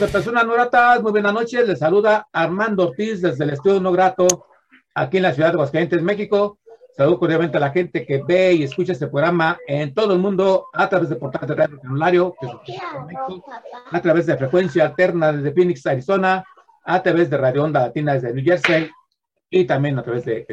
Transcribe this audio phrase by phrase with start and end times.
[0.00, 1.68] De Personas No Gratas, muy buenas noches.
[1.68, 4.46] Les saluda Armando Ortiz desde el Estudio No Grato,
[4.94, 6.58] aquí en la ciudad de Aguascalientes, México.
[6.96, 10.68] Saludo cordialmente a la gente que ve y escucha este programa en todo el mundo
[10.72, 12.34] a través de portales de radio Canulario,
[13.90, 16.44] a través de frecuencia alterna desde Phoenix, Arizona,
[16.82, 18.90] a través de Radio Onda Latina desde New Jersey
[19.50, 20.46] y también a través de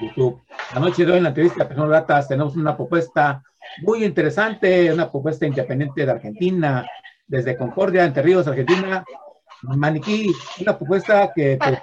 [0.00, 0.40] YouTube.
[0.72, 3.42] La noche de hoy en la entrevista de Personas Gratas tenemos una propuesta
[3.82, 6.86] muy interesante, una propuesta independiente de Argentina,
[7.26, 9.04] desde Concordia, Entre Ríos, Argentina.
[9.62, 11.78] Maniquí, una propuesta que, pues,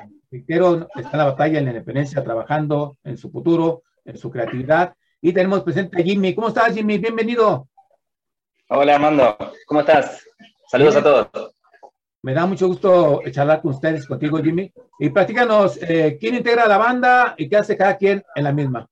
[0.95, 4.93] está en la batalla en la independencia, trabajando en su futuro, en su creatividad.
[5.21, 6.35] Y tenemos presente a Jimmy.
[6.35, 6.97] ¿Cómo estás, Jimmy?
[6.97, 7.67] Bienvenido.
[8.69, 9.37] Hola, Armando.
[9.65, 10.25] ¿Cómo estás?
[10.67, 11.55] Saludos a todos.
[12.21, 14.71] Me da mucho gusto charlar con ustedes, contigo, Jimmy.
[14.99, 18.89] Y platícanos, eh, ¿quién integra la banda y qué hace cada quien en la misma?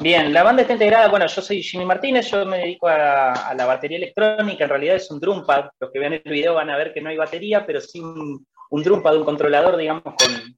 [0.00, 3.66] Bien, la banda está integrada, bueno, yo soy Jimmy Martínez, yo me dedico a, la
[3.66, 6.94] batería electrónica, en realidad es un drumpad, los que vean el video van a ver
[6.94, 10.04] que no hay batería, pero sí un, un drumpad, un controlador, digamos,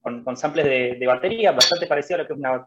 [0.03, 2.67] con, con, samples de, batería, bastante parecido a lo que es un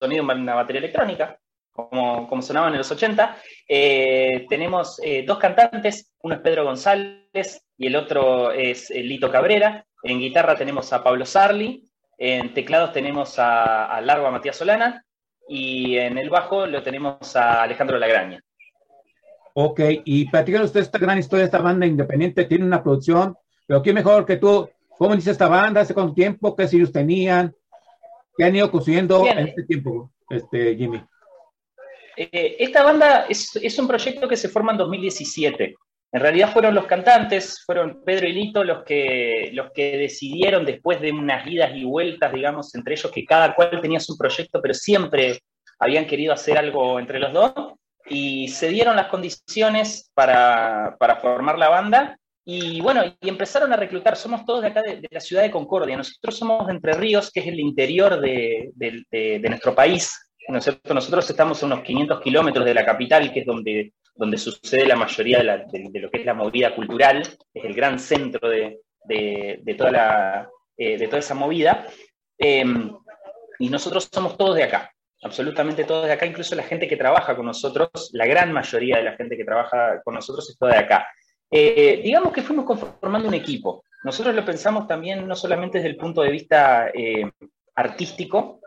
[0.00, 1.38] sonido de una batería electrónica,
[1.70, 3.36] como, como sonaban en los 80.
[3.68, 9.30] Eh, tenemos eh, dos cantantes, uno es Pedro González y el otro es eh, Lito
[9.30, 9.84] Cabrera.
[10.02, 11.84] En guitarra tenemos a Pablo Sarli,
[12.16, 15.05] en teclados tenemos a, a Largo a Matías Solana
[15.48, 18.42] y en el bajo lo tenemos a Alejandro Lagraña.
[19.54, 23.94] Ok, y platícanos usted esta gran historia, esta banda independiente, tiene una producción, pero ¿quién
[23.94, 24.68] mejor que tú?
[24.98, 25.80] ¿Cómo dice esta banda?
[25.80, 26.54] ¿Hace cuánto tiempo?
[26.54, 27.54] ¿Qué sellos tenían?
[28.36, 31.02] ¿Qué han ido construyendo en este tiempo, este, Jimmy?
[32.16, 35.74] Eh, esta banda es, es, un proyecto que se forma en 2017.
[36.12, 41.00] En realidad fueron los cantantes, fueron Pedro y Lito los que, los que decidieron después
[41.00, 44.72] de unas idas y vueltas, digamos, entre ellos, que cada cual tenía su proyecto, pero
[44.72, 45.40] siempre
[45.78, 47.52] habían querido hacer algo entre los dos,
[48.08, 53.76] y se dieron las condiciones para, para formar la banda, y bueno, y empezaron a
[53.76, 57.32] reclutar, somos todos de acá de, la ciudad de Concordia, nosotros somos de Entre Ríos,
[57.32, 60.16] que es el interior de, de nuestro país,
[60.48, 60.94] ¿no es cierto?
[60.94, 64.96] Nosotros estamos a unos 500 kilómetros de la capital, que es donde donde sucede la
[64.96, 67.22] mayoría de, lo que es la movida cultural,
[67.52, 71.86] es el gran centro de, eh, toda esa movida.
[72.38, 72.92] Em,
[73.58, 74.92] y nosotros somos todos de acá,
[75.22, 79.04] absolutamente todos de acá, incluso la gente que trabaja con nosotros, la gran mayoría de
[79.04, 81.06] la gente que trabaja con nosotros es toda de acá.
[81.50, 83.84] Eh, digamos que fuimos conformando un equipo.
[84.04, 87.30] Nosotros lo pensamos también no solamente desde el punto de vista eh,
[87.74, 88.60] artístico,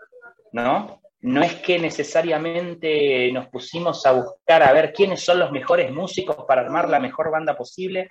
[0.52, 0.99] ¿no?
[1.22, 6.38] No es que necesariamente nos pusimos a buscar a ver quiénes son los mejores músicos
[6.48, 8.08] para armar la mejor banda posible.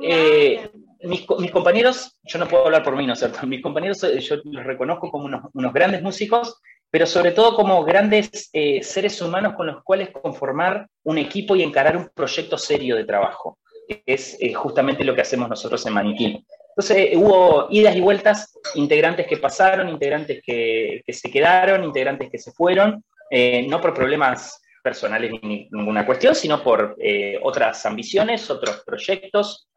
[0.00, 0.70] Eh,
[1.02, 3.46] mis, compañeros, yo no puedo hablar por mí, ¿no es cierto?
[3.46, 8.48] Mis compañeros eh, yo los reconozco como unos, grandes músicos, pero sobre todo como grandes
[8.52, 13.04] eh, seres humanos con los cuales conformar un equipo y encarar un proyecto serio de
[13.04, 13.58] trabajo,
[14.06, 16.44] es justamente lo que hacemos nosotros en Maniquí.
[16.76, 22.38] Entonces eh, hubo idas y vueltas, integrantes que pasaron, integrantes que, se quedaron, integrantes que
[22.38, 28.50] se fueron, eh, no por problemas personales ni ninguna cuestión, sino por eh, otras ambiciones,
[28.50, 29.68] otros proyectos,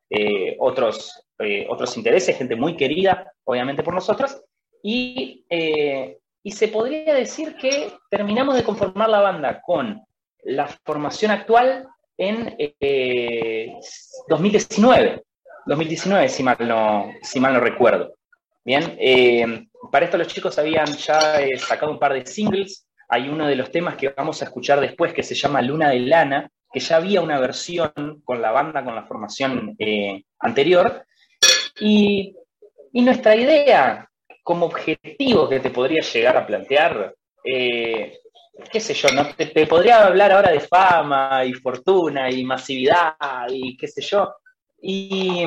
[0.58, 1.24] otros,
[1.70, 4.42] otros intereses, gente muy querida, obviamente, por nosotros.
[4.82, 5.46] Y,
[6.42, 10.02] y se podría decir que terminamos de conformar la banda con
[10.46, 11.88] la formación actual
[12.18, 12.58] en
[14.28, 15.24] 2019.
[15.66, 18.14] 2019, si mal no, si mal no recuerdo.
[18.64, 22.88] Bien, eh, para esto los chicos habían ya eh, sacado un par de singles.
[23.08, 26.00] Hay uno de los temas que vamos a escuchar después que se llama Luna de
[26.02, 27.92] Lana, que ya había una versión
[28.24, 31.06] con la banda, con la formación eh, anterior.
[31.80, 32.36] Y,
[32.92, 34.10] nuestra idea
[34.44, 39.26] como objetivo que te podría llegar a plantear, qué sé yo, ¿no?
[39.36, 43.16] te, te, podría hablar ahora de fama y fortuna y masividad
[43.50, 44.34] y qué sé yo,
[44.82, 45.44] y,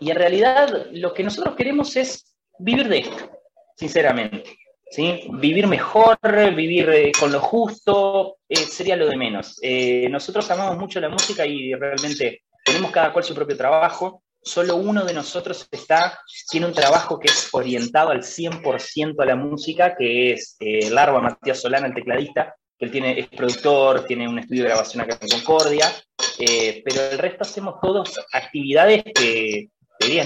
[0.00, 3.30] en realidad lo que nosotros queremos es vivir de esto,
[3.76, 4.58] sinceramente.
[4.90, 5.22] ¿sí?
[5.32, 6.18] Vivir mejor,
[6.54, 9.58] vivir eh, con lo justo, eh, sería lo de menos.
[9.62, 14.22] Eh, nosotros amamos mucho la música y realmente tenemos cada cual su propio trabajo.
[14.42, 19.36] Solo uno de nosotros está, tiene un trabajo que es orientado al 100% a la
[19.36, 20.56] música, que es
[20.90, 25.02] Larva Matías Solana, el tecladista, que él tiene, es productor, tiene un estudio de grabación
[25.02, 25.90] acá en Concordia,
[26.38, 29.68] eh, pero el resto hacemos todas actividades que,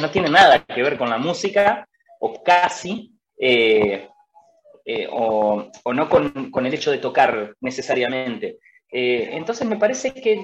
[0.00, 1.86] no tienen nada que ver con la música,
[2.20, 4.08] o casi, eh,
[4.84, 8.58] eh, o, no con, el hecho de tocar necesariamente.
[8.90, 10.42] entonces me parece que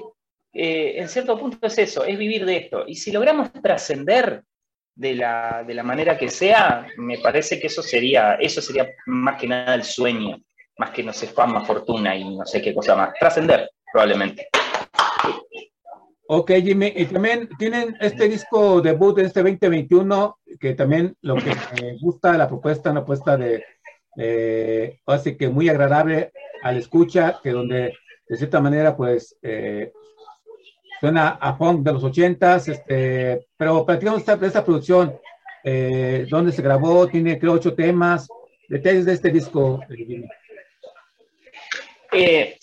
[0.53, 2.85] en cierto punto es eso, es vivir de esto.
[2.87, 4.43] Y si logramos trascender
[4.95, 9.39] de la, de la manera que sea, me parece que eso sería, eso sería más
[9.39, 10.37] que nada el sueño
[10.77, 13.13] más que no sé, fama, fortuna y no sé qué cosa más.
[13.19, 14.49] Trascender, probablemente.
[16.27, 21.51] Ok, Jimmy, y también tienen este disco debut de este 2021, que también lo que
[21.81, 26.31] me gusta la propuesta, una propuesta de, así que muy agradable
[26.63, 27.93] al escucha, que donde
[28.27, 29.91] de cierta manera, pues, eh,
[30.99, 35.15] suena a funk de los ochentas, este, pero platicamos esta, esta producción,
[35.63, 38.27] eh, donde se grabó, tiene creo ocho temas,
[38.67, 39.79] detalles de este disco.
[42.11, 42.57] Eh,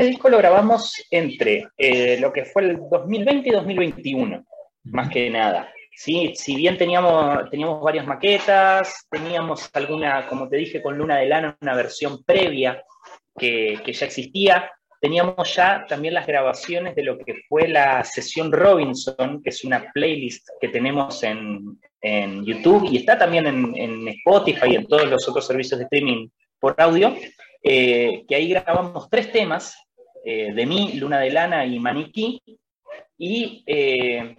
[0.00, 4.46] este disco lo grabamos entre eh, lo que fue el 2020 y 2021,
[4.84, 5.70] más que nada.
[5.94, 6.32] ¿sí?
[6.34, 11.58] Si bien teníamos, teníamos varias maquetas, teníamos alguna, como te dije, con Luna de Lana,
[11.60, 12.82] una versión previa
[13.36, 18.50] que, que ya existía, teníamos ya también las grabaciones de lo que fue la sesión
[18.50, 24.08] Robinson, que es una playlist que tenemos en, en YouTube y está también en, en,
[24.08, 26.28] Spotify y en todos los otros servicios de streaming
[26.58, 27.14] por audio,
[27.62, 29.76] eh, que ahí grabamos tres temas,
[30.24, 32.42] eh, de mí, Luna de Lana y Maniquí,
[33.18, 34.36] y eh,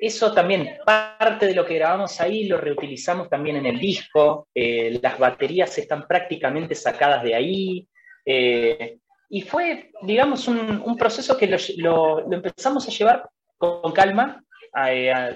[0.00, 5.18] eso también, parte de lo que grabamos ahí lo reutilizamos también en el disco, las
[5.18, 7.86] baterías están prácticamente sacadas de ahí,
[9.32, 14.42] y fue, digamos, un, proceso que lo, empezamos a llevar con calma.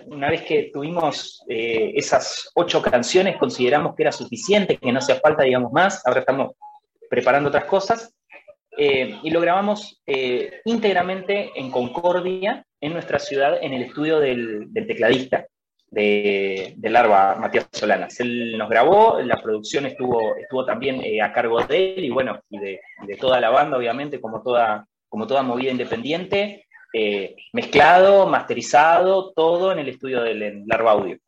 [0.06, 5.20] una vez que tuvimos eh, esas ocho canciones, consideramos que era suficiente, que no hacía
[5.20, 6.04] falta, digamos, más.
[6.04, 6.52] Ahora estamos
[7.08, 8.13] preparando otras cosas.
[8.76, 14.72] Eh, y lo grabamos eh, íntegramente en Concordia, en nuestra ciudad, en el estudio del,
[14.72, 15.46] del tecladista
[15.94, 18.18] de, de, Larva, Matías Solanas.
[18.20, 22.40] Él nos grabó, la producción estuvo, estuvo también eh, a cargo de él y bueno,
[22.50, 28.26] y de, de, toda la banda, obviamente, como toda, como toda movida independiente, eh, mezclado,
[28.26, 31.18] masterizado, todo en el estudio del Larva Audio.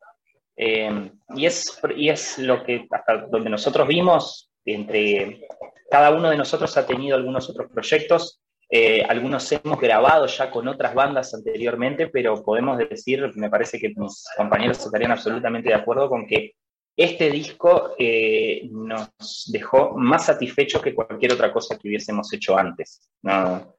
[0.55, 5.41] Eh, y, es, y es lo que hasta donde nosotros vimos, entre
[5.89, 10.67] cada uno de nosotros ha tenido algunos otros proyectos eh, algunos hemos grabado ya con
[10.67, 16.09] otras bandas anteriormente, pero podemos decir, me parece que mis compañeros estarían absolutamente de acuerdo
[16.09, 16.53] con que
[16.95, 23.09] este disco eh, nos dejó más satisfechos que cualquier otra cosa que hubiésemos hecho antes.
[23.21, 23.75] No,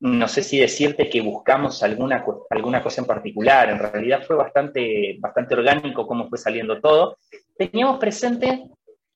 [0.00, 5.16] no sé si decirte que buscamos alguna, alguna cosa en particular, en realidad fue bastante,
[5.20, 7.16] bastante orgánico cómo fue saliendo todo.
[7.56, 8.64] Teníamos presente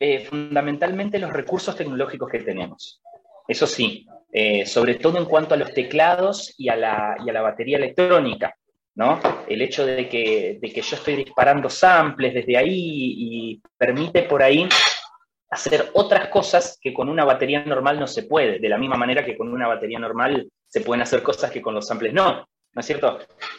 [0.01, 3.03] eh, fundamentalmente los recursos tecnológicos que tenemos.
[3.47, 7.33] Eso sí, eh, sobre todo en cuanto a los teclados y a la, y a
[7.35, 8.57] la batería electrónica.
[8.95, 9.21] ¿no?
[9.47, 14.43] El hecho de que, de que yo estoy disparando samples desde ahí y permite por
[14.43, 14.67] ahí
[15.51, 19.25] hacer otras cosas que con una batería normal no se puede, de la misma manera
[19.25, 22.81] que con una batería normal se pueden hacer cosas que con los samples no, ¿no
[22.81, 23.19] es cierto?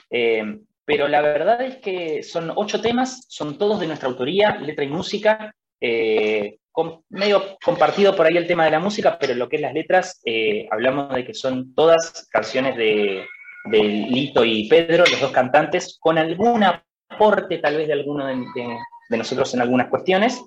[0.09, 4.83] Eh, pero la verdad es que son ocho temas, son todos de nuestra autoría, letra
[4.83, 9.49] y música, eh, con, medio compartido por ahí el tema de la música, pero lo
[9.49, 13.25] que es las letras, eh, hablamos de que son todas canciones de,
[13.65, 18.35] de, Lito y Pedro, los dos cantantes, con algún aporte tal vez de alguno de,
[18.35, 18.77] de,
[19.09, 20.41] de nosotros en algunas cuestiones.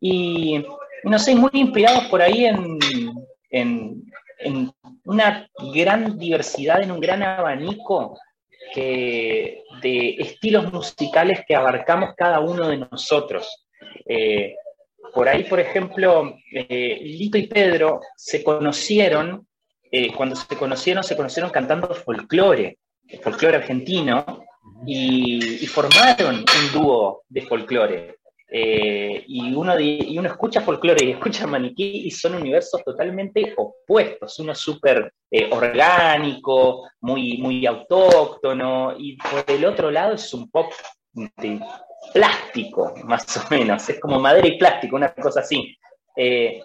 [0.00, 0.64] Y
[1.04, 2.78] no sé, muy inspirados por ahí en,
[3.50, 4.04] en,
[4.38, 4.72] en,
[5.04, 8.18] una gran diversidad, en un gran abanico
[8.74, 13.66] que, de estilos musicales que abarcamos cada uno de nosotros.
[14.06, 14.54] Eh,
[15.12, 19.46] por ahí, por ejemplo, eh, Lito y Pedro se conocieron,
[19.90, 22.78] eh, cuando se conocieron, se conocieron cantando folclore,
[23.22, 24.44] folclore argentino,
[24.86, 28.16] y, formaron un dúo de folclore.
[28.52, 34.38] Eh, y, uno y uno escucha folclore y escucha maniquí y son universos totalmente opuestos.
[34.38, 35.12] Uno súper
[35.50, 40.72] orgánico, muy, muy autóctono, y por el otro lado es un pop
[42.12, 43.88] plástico, más o menos.
[43.88, 45.76] Es como madera y plástico, una cosa así.
[46.16, 46.60] Eh,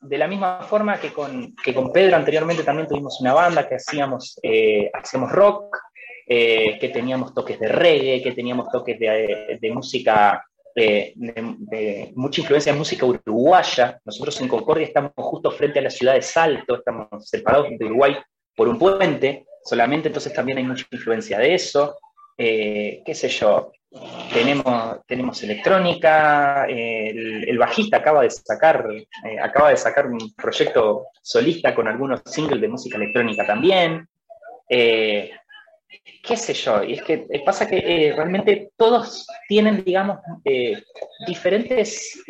[0.00, 3.76] de la misma forma que con, que con Pedro anteriormente también tuvimos una banda que
[3.76, 5.76] hacíamos, eh, hacíamos rock,
[6.26, 12.78] eh, que teníamos toques de reggae, que teníamos toques de, música, de, mucha influencia de
[12.78, 13.98] música uruguaya.
[14.04, 18.16] Nosotros en Concordia estamos justo frente a la ciudad de Salto, estamos separados de Uruguay
[18.54, 21.98] por un puente, solamente entonces también hay mucha influencia de eso.
[22.36, 23.72] qué sé yo,
[24.32, 31.06] tenemos, tenemos electrónica, el, el, bajista acaba de sacar, eh, acaba de sacar un proyecto
[31.22, 34.06] solista con algunos singles de música electrónica también.
[34.68, 35.30] Eh,
[36.22, 40.82] qué sé yo, y es que eh, pasa que eh, realmente todos tienen, digamos, eh,
[41.26, 42.22] diferentes,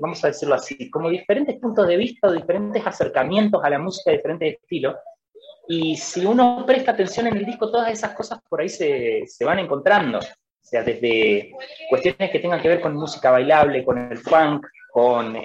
[0.00, 4.12] vamos a decirlo así, como diferentes puntos de vista o diferentes acercamientos a la música
[4.12, 4.96] diferentes estilos.
[5.68, 9.44] Y si uno presta atención en el disco, todas esas cosas por ahí se, se
[9.44, 10.20] van encontrando.
[10.72, 11.52] Sea, desde
[11.90, 15.36] cuestiones que tengan que ver con música bailable, con el funk, con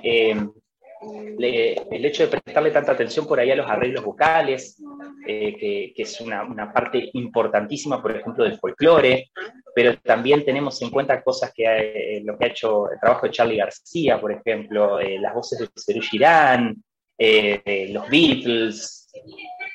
[1.38, 4.82] le, el hecho de prestarle tanta atención por ahí a los arreglos vocales,
[5.28, 9.30] eh, que, es una, una, parte importantísima, por ejemplo, del folclore,
[9.76, 13.34] pero también tenemos en cuenta cosas que eh, lo que ha hecho el trabajo de
[13.34, 16.82] Charlie García, por ejemplo, eh, las voces de Serú Girán,
[17.20, 19.10] los Beatles,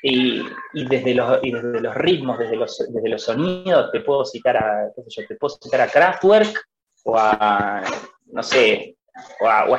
[0.02, 0.42] y,
[0.72, 5.02] desde los, desde los, ritmos, desde los, desde los sonidos, te puedo citar a, qué
[5.02, 6.60] sé yo, te puedo citar a Kraftwerk
[7.04, 7.82] o a,
[8.26, 8.96] no sé,
[9.40, 9.76] o a, o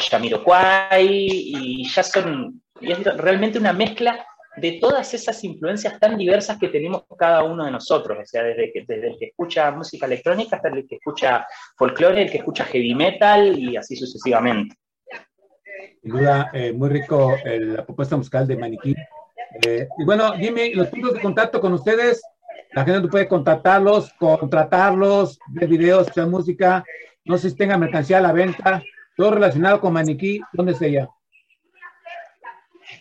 [1.01, 4.25] y ya son, y es realmente una mezcla
[4.55, 8.71] de todas esas influencias tan diversas que tenemos cada uno de nosotros, o sea, desde,
[8.71, 12.63] que, desde el que escucha música electrónica hasta el que escucha folclore, el que escucha
[12.65, 14.75] heavy metal y así sucesivamente.
[16.01, 18.95] Sin duda, eh, muy rico la propuesta musical de Maniquí.
[19.61, 22.21] Eh, y bueno, dime los puntos de contacto con ustedes.
[22.71, 26.83] La gente puede contactarlos, contratarlos, ver videos, escuchar música.
[27.25, 28.81] No sé si tenga mercancía a la venta.
[29.15, 31.07] Todo relacionado con Maniquí, ¿dónde sería?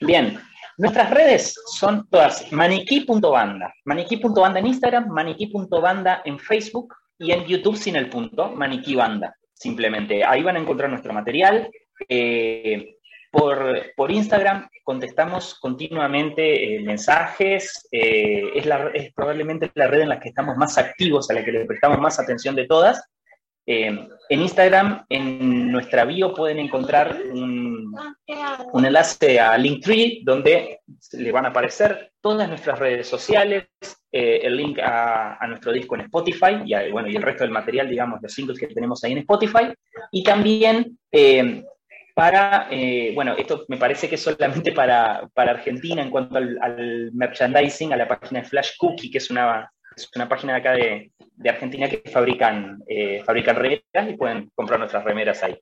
[0.03, 0.39] Bien,
[0.79, 3.75] Nuestras redes son todas maniquí.banda.
[3.85, 9.37] Maniquí.banda en Instagram, maniquí.banda en Facebook y en YouTube sin el punto, maniquí banda.
[9.53, 11.71] Simplemente ahí van a encontrar nuestro material.
[12.09, 12.97] Eh,
[13.31, 17.89] por, por, Instagram contestamos continuamente eh, mensajes.
[17.91, 21.45] Eh, es, la, es probablemente la red en la que estamos más activos, a la
[21.45, 23.03] que le prestamos más atención de todas.
[23.65, 27.95] Eh, en Instagram, en nuestra bio, pueden encontrar un,
[28.75, 30.81] enlace a Linktree donde
[31.13, 33.69] le van a aparecer todas nuestras redes sociales,
[34.11, 37.89] eh, el link a, nuestro disco en Spotify y, bueno, y el resto del material,
[37.89, 39.73] digamos, los singles que tenemos ahí en Spotify.
[40.11, 40.99] Y también
[42.15, 47.11] eh, para, bueno, esto me parece que es solamente para, Argentina en cuanto al, al
[47.13, 50.73] merchandising, a la página de Flash Cookie, que es una es una página de acá
[50.73, 51.11] de,
[51.49, 55.59] Argentina que fabrican, eh, fabrican remeras y pueden comprar nuestras remeras ahí.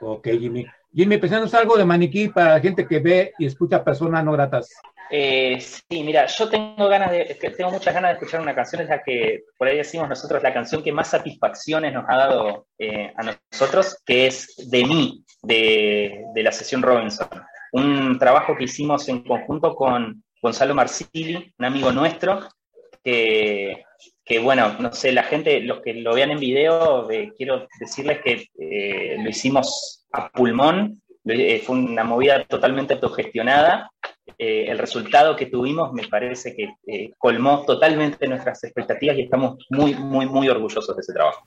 [0.00, 0.66] Ok, Jimmy.
[0.94, 4.68] Jimmy, pensando algo de maniquí para la gente que ve y escucha personas no gratas.
[5.10, 8.88] Eh, sí, mira, yo tengo ganas de, tengo muchas ganas de escuchar una canción, es
[8.88, 13.12] la que por ahí decimos nosotros, la canción que más satisfacciones nos ha dado eh,
[13.16, 17.28] a nosotros, que es De mí, de, de, la sesión Robinson.
[17.72, 22.48] Un trabajo que hicimos en conjunto con Gonzalo Marsili, un amigo nuestro,
[23.04, 23.84] que,
[24.38, 28.46] bueno, no sé, la gente, los que lo vean en video, eh, quiero decirles que
[28.58, 33.90] eh, lo hicimos a pulmón, eh, fue una movida totalmente autogestionada.
[34.38, 36.74] el resultado que tuvimos me parece que
[37.18, 41.44] colmó totalmente nuestras expectativas y estamos muy, muy, muy orgullosos de ese trabajo.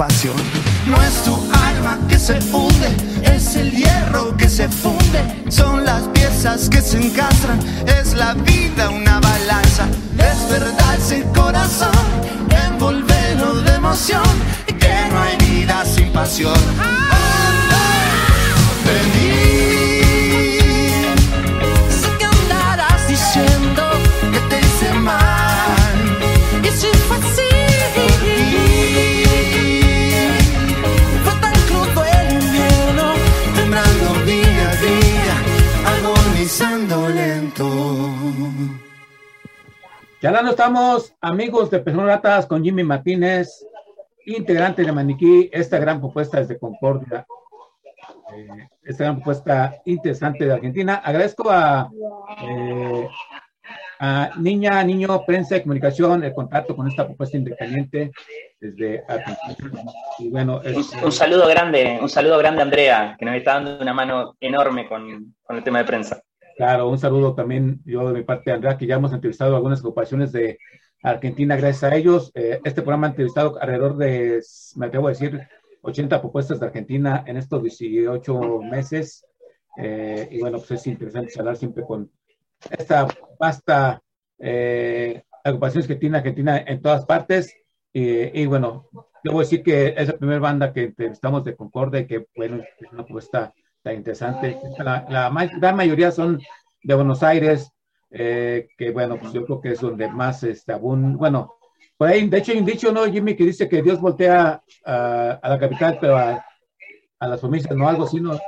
[0.00, 0.47] Arte
[40.30, 43.66] No estamos, amigos de Personas Ratas, con Jimmy Martínez,
[44.26, 47.26] integrante de Maniquí, esta gran propuesta desde Concordia,
[48.36, 50.96] eh, esta gran propuesta interesante de Argentina.
[51.02, 51.90] Agradezco a,
[52.42, 53.08] eh,
[54.00, 58.12] a Niña, Niño, Prensa y Comunicación el contacto con esta propuesta independiente
[58.60, 59.82] desde Argentina.
[60.18, 63.94] Y bueno, Un, un saludo grande, un saludo grande Andrea, que nos está dando una
[63.94, 66.22] mano enorme con, con el tema de prensa.
[66.58, 70.32] Claro, un saludo también yo de mi parte, Andrea, que ya hemos entrevistado algunas agrupaciones
[70.32, 70.58] de
[71.04, 72.32] Argentina gracias a ellos.
[72.34, 74.42] Eh, este programa ha entrevistado alrededor de,
[74.74, 75.40] me atrevo a decir,
[75.82, 79.24] 80 propuestas de Argentina en estos 18 meses.
[79.76, 82.10] Eh, y bueno, pues es interesante hablar siempre con
[82.76, 83.06] esta
[83.38, 84.02] vasta
[84.40, 87.54] eh, agrupaciones que tiene Argentina en todas partes.
[87.92, 88.88] Y, bueno,
[89.22, 92.92] debo decir que es la primera banda que entrevistamos de Concordia y que, bueno, es
[92.92, 93.54] una propuesta
[93.92, 94.56] interesante.
[94.78, 96.40] La, la gran mayoría son
[96.82, 97.70] de Buenos Aires,
[98.10, 101.54] eh, que bueno, pues yo creo que es donde más este, abun- bueno,
[101.96, 105.30] por ahí, de hecho hay un dicho, ¿no, Jimmy, que dice que Dios voltea a,
[105.42, 106.44] a la capital, pero a,
[107.18, 108.38] a las provincias, no, algo así, ¿no?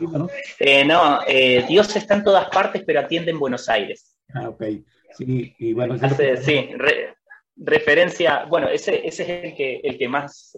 [0.00, 0.28] ¿no?
[0.58, 4.16] Eh, no, eh, Dios está en todas partes, pero atiende en Buenos Aires.
[4.32, 4.62] Ah, ok.
[5.12, 7.14] Sí, y bueno, Hace, sí, re-
[7.56, 10.56] referencia, bueno, ese, ese es el que, el que más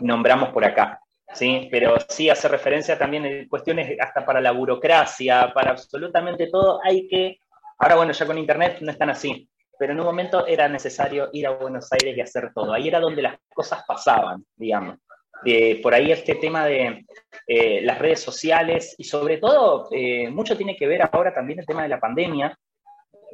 [0.00, 1.00] nombramos por acá,
[1.34, 1.68] ¿sí?
[1.70, 7.08] Pero sí hace referencia también en cuestiones hasta para la burocracia, para absolutamente todo, hay
[7.08, 7.38] que,
[7.78, 11.46] ahora bueno, ya con internet no están así, pero en un momento era necesario ir
[11.46, 14.98] a Buenos Aires y hacer todo, ahí era donde las cosas pasaban, digamos.
[15.42, 17.06] De, por ahí este tema de
[17.46, 21.64] eh, las redes sociales y sobre todo eh, mucho tiene que ver ahora también el
[21.64, 22.58] tema de la pandemia,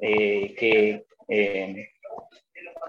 [0.01, 1.89] eh, que eh,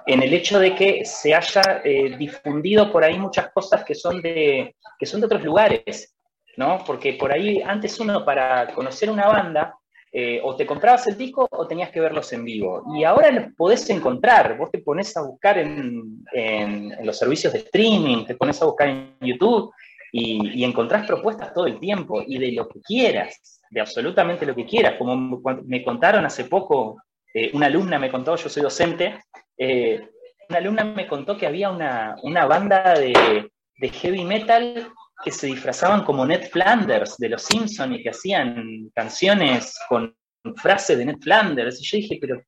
[0.06, 4.22] en el hecho de que se haya eh, difundido por ahí muchas cosas que son
[4.22, 6.16] de, que son de otros lugares,
[6.58, 6.84] ¿no?
[6.86, 9.76] Porque por ahí antes uno para conocer una banda,
[10.12, 12.84] eh, o te comprabas el disco o tenías que verlos en vivo.
[12.96, 17.60] Y ahora los podés encontrar, vos te pones a buscar en, en- los servicios de
[17.60, 19.72] streaming, te pones a buscar en YouTube
[20.12, 24.56] y, y encontrás propuestas todo el tiempo y de lo que quieras, de absolutamente lo
[24.56, 24.96] que quieras.
[24.98, 26.98] Como me contaron hace poco,
[27.34, 29.20] eh, una alumna me contó, yo soy docente,
[29.58, 30.10] eh,
[30.50, 34.92] una alumna me contó que había una, una banda de, de heavy metal
[35.24, 40.16] que se disfrazaban como Ned Flanders de los Simpsons y que hacían canciones con
[40.56, 41.82] frases de Ned Flanders.
[41.82, 42.42] Y yo dije, pero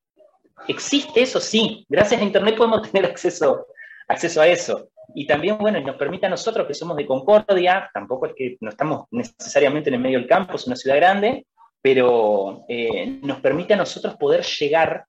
[0.68, 1.40] ¿existe eso?
[1.40, 3.66] Sí, gracias a Internet podemos tener acceso,
[4.08, 4.88] acceso a eso.
[5.14, 8.70] Y también, bueno, nos permite a nosotros que somos de Concordia, tampoco es que no
[8.70, 11.46] estamos necesariamente en el medio del campo, es una ciudad grande,
[11.82, 15.04] pero eh, nos permite a nosotros poder llegar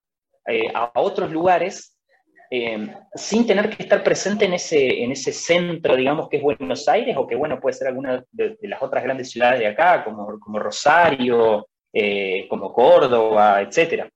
[0.48, 1.91] eh, a otros lugares
[2.52, 6.88] eh, sin tener que estar presente en ese, en ese centro, digamos, que es Buenos
[6.90, 10.04] Aires, o que, bueno, puede ser alguna de, de las otras grandes ciudades de acá,
[10.04, 14.10] como, como Rosario, eh, como Córdoba, etcétera.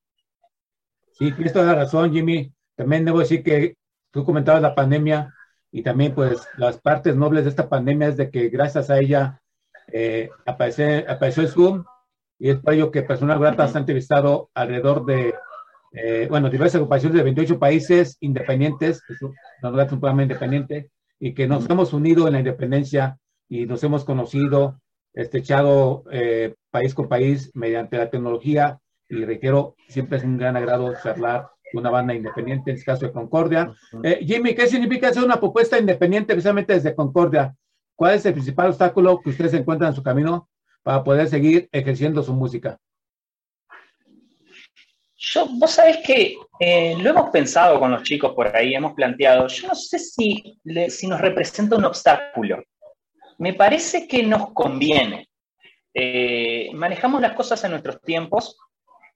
[1.13, 2.51] Sí, tienes toda la razón, Jimmy.
[2.75, 3.75] También debo decir que
[4.11, 5.33] tú comentabas la pandemia
[5.71, 9.39] y también pues las partes nobles de esta pandemia es de que gracias a ella
[9.91, 11.85] eh, aparece- apareció el Zoom
[12.37, 15.33] y es por ello que Personal Gratas ha entrevistado alrededor de,
[15.95, 21.69] eh, bueno, diversas agrupaciones de 28 países independientes, es un programa independiente y que nos
[21.69, 24.81] hemos unido en la independencia y nos hemos conocido,
[25.13, 30.93] estrechado eh, país con país mediante la tecnología y reitero, siempre es un gran agrado
[31.01, 33.73] charlar con una banda independiente, en este caso de Concordia.
[34.03, 37.55] Eh, Jimmy, ¿qué significa hacer una propuesta independiente precisamente desde Concordia?
[37.95, 40.49] ¿Cuál es el principal obstáculo que ustedes encuentran en su camino
[40.83, 42.77] para poder seguir ejerciendo su música?
[45.27, 49.47] Yo, vos sabés que eh, lo hemos pensado con los chicos por ahí, hemos planteado,
[49.47, 50.59] yo no sé si,
[50.89, 52.63] si nos representa un obstáculo.
[53.39, 55.29] Me parece que nos conviene.
[55.95, 58.55] Eh, manejamos las cosas en nuestros tiempos,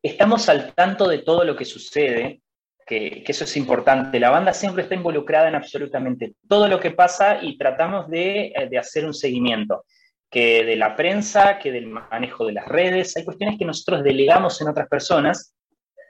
[0.02, 2.41] estamos al tanto de todo lo que sucede,
[2.88, 4.19] que, que eso es importante.
[4.19, 8.67] La banda siempre está involucrada en absolutamente todo lo que pasa y tratamos de, eh,
[8.67, 9.86] de hacer un seguimiento
[10.28, 13.15] que de la prensa, que del manejo de las redes.
[13.15, 15.56] Hay cuestiones que nosotros delegamos en otras personas,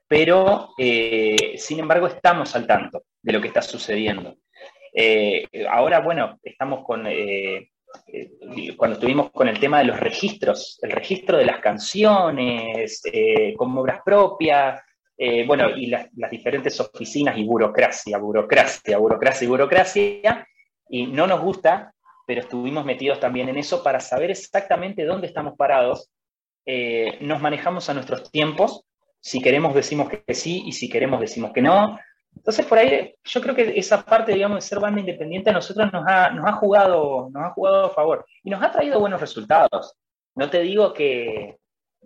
[0.09, 4.37] pero eh, sin embargo estamos al tanto de lo que está sucediendo.
[4.91, 7.69] Eh, ahora, bueno, estamos con, eh,
[8.75, 13.03] cuando estuvimos con el tema de los registros, el registro de las canciones,
[13.55, 14.81] con obras propias,
[15.45, 20.47] bueno, y las, las diferentes oficinas y burocracia, burocracia, burocracia y burocracia,
[20.89, 21.93] y no nos gusta
[22.25, 26.11] pero estuvimos metidos también en eso para saber exactamente dónde estamos parados.
[27.21, 28.85] Nos manejamos a nuestros tiempos,
[29.19, 31.99] si queremos decimos que sí y si queremos decimos que no.
[32.35, 35.91] Entonces por ahí yo creo que esa parte, digamos, de ser banda independiente a nosotros
[35.91, 39.19] nos ha, nos ha, jugado, nos ha jugado a favor y nos ha traído buenos
[39.19, 39.95] resultados.
[40.35, 41.57] No te digo que,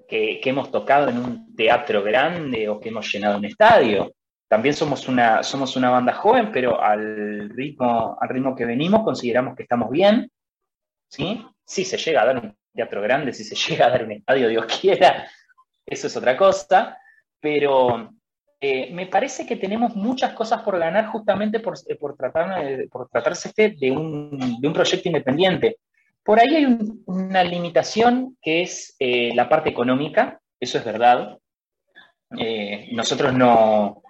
[0.08, 4.13] que, hemos tocado en un teatro grande o que hemos llenado un estadio,
[4.47, 9.56] también somos una, somos una banda joven, pero al ritmo, al ritmo que venimos consideramos
[9.56, 10.32] que estamos bien.
[11.08, 11.43] ¿sí?
[11.65, 14.47] Si se llega a dar un teatro grande, si se llega a dar un estadio,
[14.49, 15.28] Dios quiera,
[15.86, 16.97] eso es otra cosa.
[17.43, 18.10] Pero
[18.62, 23.49] eh, me parece que tenemos muchas cosas por ganar justamente por, por, tratar, por tratarse
[23.49, 25.79] este de, un, de un proyecto independiente.
[26.23, 31.38] Por ahí hay un, una limitación que es eh, la parte económica, eso es verdad.
[32.39, 34.01] Eh, nosotros no,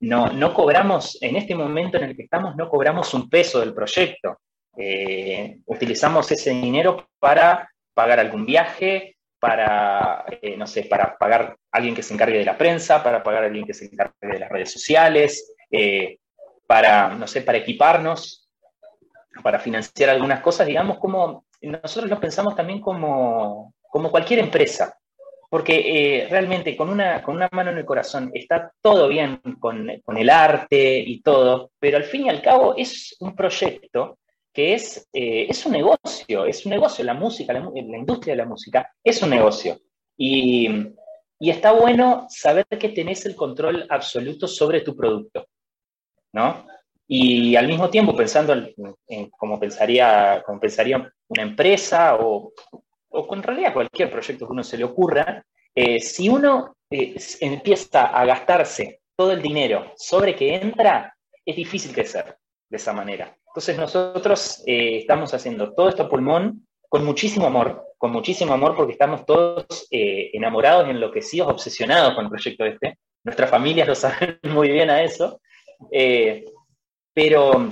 [0.00, 3.72] no, no cobramos, en este momento en el que estamos, no cobramos un peso del
[3.72, 4.40] proyecto.
[4.76, 11.94] Eh, utilizamos ese dinero para pagar algún viaje, para, eh, no sé, para pagar alguien
[11.94, 14.50] que se encargue de la prensa, para pagar a alguien que se encargue de las
[14.50, 16.18] redes sociales, eh,
[16.66, 18.48] para, no sé, para equiparnos,
[19.42, 24.98] para financiar algunas cosas, digamos, como nosotros lo pensamos también como, como cualquier empresa
[25.48, 25.78] porque
[26.22, 30.18] eh, realmente con una, con una mano en el corazón está todo bien con, con,
[30.18, 34.18] el arte y todo, pero al fin y al cabo es un proyecto
[34.52, 38.38] que es, eh, es un negocio, es un negocio, la música, la, la, industria de
[38.38, 39.78] la música es un negocio.
[40.16, 40.68] Y,
[41.38, 45.46] y está bueno saber que tenés el control absoluto sobre tu producto,
[46.32, 46.66] ¿no?
[47.06, 48.74] Y al mismo tiempo pensando en,
[49.06, 52.52] en como, pensaría, como pensaría una empresa o
[53.10, 58.06] o con realidad cualquier proyecto que uno se le ocurra, eh, si uno eh, empieza
[58.06, 62.36] a gastarse todo el dinero sobre que entra, es difícil crecer
[62.68, 63.36] de esa manera.
[63.46, 68.92] Entonces nosotros eh, estamos haciendo todo esto pulmón con muchísimo amor, con muchísimo amor porque
[68.92, 72.98] estamos todos eh, enamorados, enloquecidos, obsesionados con el proyecto este.
[73.24, 75.40] Nuestras familias lo saben muy bien a eso.
[75.90, 76.44] Eh,
[77.14, 77.70] pero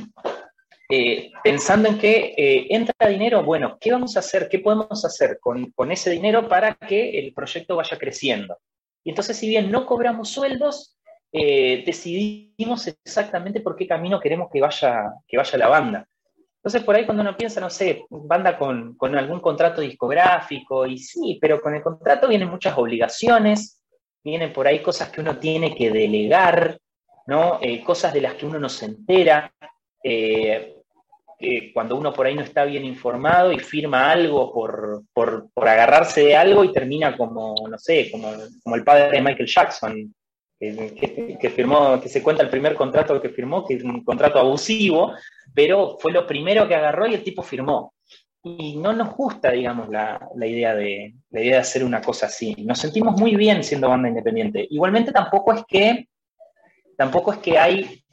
[0.89, 4.49] eh, pensando en que eh, entra dinero, bueno, ¿qué vamos a hacer?
[4.49, 8.59] ¿Qué podemos hacer con, con, ese dinero para que el proyecto vaya creciendo?
[9.05, 10.93] Y entonces, si bien no cobramos sueldos,
[11.33, 16.09] decidimos exactamente por qué camino queremos que vaya, que vaya la banda.
[16.67, 20.99] Entonces, por ahí cuando uno piensa, no sé, banda con, con algún contrato discográfico, y
[20.99, 23.81] sí, pero con el contrato vienen muchas obligaciones,
[24.25, 26.77] vienen por ahí cosas que uno tiene que delegar,
[27.29, 27.61] ¿no?
[27.63, 29.49] Eh, cosas de las que uno no se entera.
[30.03, 30.75] Eh,
[31.39, 35.69] eh, cuando uno por ahí no está bien informado y firma algo por, por, por,
[35.69, 38.33] agarrarse de algo y termina como, no sé, como,
[38.65, 40.13] como el padre de Michael Jackson,
[40.59, 45.13] que, firmó, que se cuenta el primer contrato que firmó, que es un contrato abusivo,
[45.55, 47.95] pero fue lo primero que agarró y el tipo firmó.
[48.43, 52.27] Y no nos gusta, digamos, la, la, idea de, la idea de hacer una cosa
[52.27, 52.55] así.
[52.65, 54.67] Nos sentimos muy bien siendo banda independiente.
[54.71, 56.09] Igualmente tampoco es que,
[56.97, 58.05] tampoco es que hay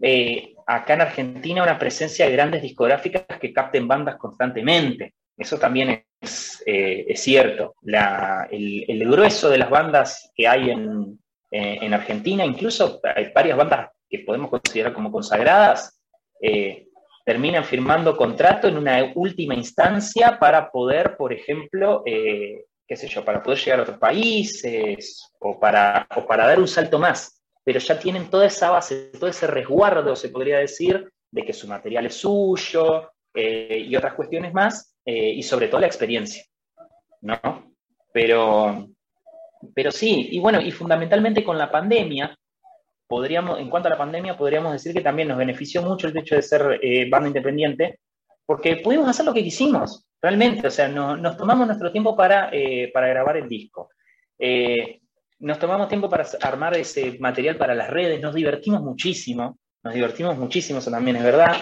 [0.00, 5.14] eh, acá en Argentina una presencia de grandes discográficas que capten bandas constantemente.
[5.36, 7.74] Eso también es, eh, es cierto.
[7.82, 11.18] La, el, el, grueso de las bandas que hay en,
[11.52, 16.00] eh, en, Argentina, incluso hay varias bandas que podemos considerar como consagradas,
[16.40, 16.88] eh,
[17.24, 23.24] terminan firmando contrato en una última instancia para poder, por ejemplo, eh, qué sé yo,
[23.24, 27.78] para poder llegar a otros países o para, o para dar un salto más pero
[27.78, 32.06] ya tienen toda esa base, todo ese resguardo, se podría decir, de que su material
[32.06, 36.44] es suyo eh, y otras cuestiones más, eh, y sobre todo la experiencia,
[37.20, 37.74] ¿no?
[38.12, 38.88] Pero,
[39.74, 42.36] pero sí, y bueno, y fundamentalmente con la pandemia,
[43.06, 46.34] podríamos, en cuanto a la pandemia, podríamos decir que también nos benefició mucho el hecho
[46.34, 48.00] de ser eh, banda independiente,
[48.46, 52.50] porque pudimos hacer lo que quisimos, realmente, o sea, no, nos tomamos nuestro tiempo para,
[52.52, 53.90] eh, para grabar el disco.
[54.38, 55.00] Eh,
[55.40, 60.38] nos tomamos tiempo para armar ese material para las redes, nos divertimos muchísimo, nos divertimos
[60.38, 61.56] muchísimo, eso también es verdad.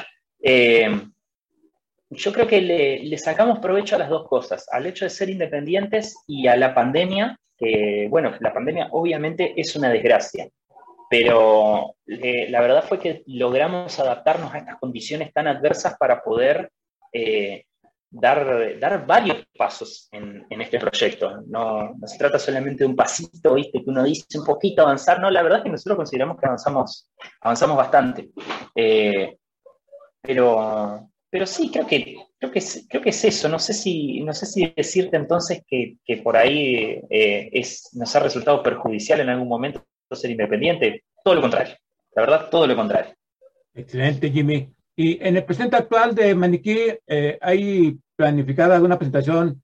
[2.11, 5.31] Yo creo que le, le, sacamos provecho a las dos cosas, al hecho de ser
[5.31, 10.49] independientes y a la pandemia, que bueno, la pandemia obviamente es una desgracia.
[11.09, 16.71] pero eh, la verdad fue que logramos adaptarnos a estas condiciones tan adversas para poder
[17.13, 17.65] eh,
[18.11, 21.43] dar, dar varios pasos en, en este proyecto.
[21.47, 23.83] No, no, se trata solamente de un pasito, ¿viste?
[23.83, 27.09] que uno dice un poquito avanzar, no, la verdad es que nosotros consideramos que avanzamos,
[27.41, 28.31] avanzamos bastante.
[28.75, 29.37] Eh,
[30.23, 33.49] pero, pero sí, creo que, creo, que es, creo que es eso.
[33.49, 38.15] No sé si, no sé si decirte entonces que, que por ahí eh, es, nos
[38.17, 41.05] ha resultado perjudicial en algún momento ser independiente.
[41.25, 41.75] Todo lo contrario.
[42.15, 43.15] La verdad, todo lo contrario.
[43.75, 44.69] Excelente, Jimmy.
[44.97, 49.63] Y en el presente actual de Maniquí, eh, ¿hay planificada alguna presentación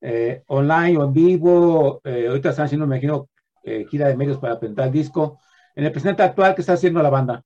[0.00, 2.00] eh, online o en vivo?
[2.04, 3.28] Eh, ahorita están haciendo, me imagino,
[3.62, 5.40] eh, gira de medios para presentar disco.
[5.74, 7.42] En el presente actual, ¿qué está haciendo la banda?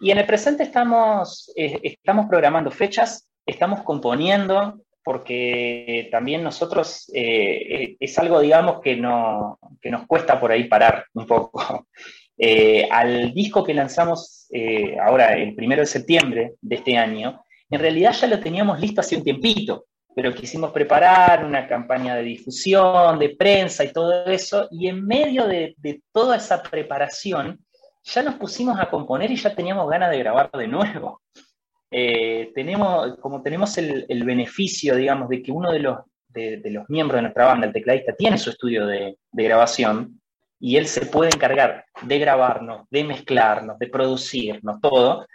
[0.00, 7.96] Y en el presente estamos, eh, estamos programando fechas, estamos componiendo, porque también nosotros eh,
[7.98, 11.86] es algo, digamos, que, no, que nos cuesta por ahí parar un poco.
[12.42, 17.78] Eh, al disco que lanzamos eh, ahora, el primero de septiembre de este año, en
[17.78, 19.84] realidad ya lo teníamos listo hace un tiempito,
[20.16, 25.46] pero quisimos preparar una campaña de difusión, de prensa y todo eso, y en medio
[25.46, 27.62] de, de toda esa preparación,
[28.02, 31.22] ya nos pusimos a componer y ya teníamos ganas de grabar de nuevo.
[31.92, 37.18] Eh, tenemos, como tenemos el, beneficio, digamos, de que uno de los, de, los miembros
[37.18, 40.20] de nuestra banda, el tecladista, tiene su estudio de, de, grabación
[40.60, 45.26] y él se puede encargar de grabarnos, de mezclarnos, de producirnos, todo.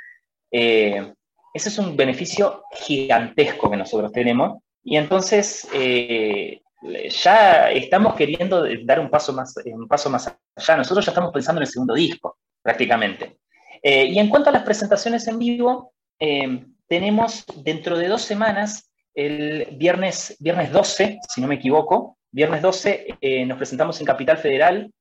[0.50, 1.14] Eh,
[1.54, 6.62] ese es un beneficio gigantesco que nosotros tenemos y entonces eh,
[7.10, 10.78] ya estamos queriendo dar un paso, más, un paso más allá.
[10.78, 13.38] Nosotros ya estamos pensando en el segundo disco, prácticamente.
[13.84, 18.92] Eh, y en cuanto a las presentaciones en vivo, eh, tenemos dentro de dos semanas,
[19.14, 24.40] el viernes, viernes 12, si no me equivoco, viernes 12 eh, nos presentamos en Capital
[24.40, 24.92] Federal,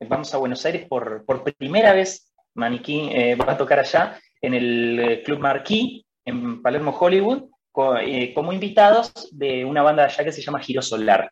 [0.00, 3.08] vamos a Buenos Aires por, por primera vez, Maniquí
[3.40, 7.94] va a tocar allá en el Club Marquí, en Palermo, Hollywood, co,
[8.34, 11.30] como invitados de una banda allá que se llama Giro Solar.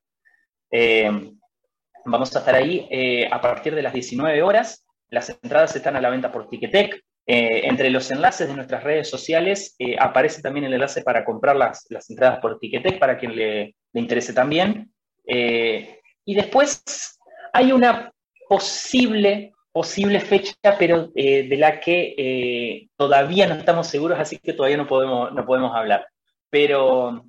[2.04, 6.10] vamos a estar ahí a partir de las 19 horas, las entradas están a la
[6.10, 10.72] venta por Ticketek, eh, entre los enlaces de nuestras redes sociales eh, aparece también el
[10.72, 14.92] enlace para comprar las, las entradas por Ticketek para quien le, le interese también.
[15.26, 17.18] Eh, y después
[17.52, 18.12] hay una
[18.48, 24.52] posible, posible fecha, pero eh, de la que eh, todavía no estamos seguros, así que
[24.52, 26.06] todavía no podemos, no podemos hablar.
[26.50, 27.24] Pero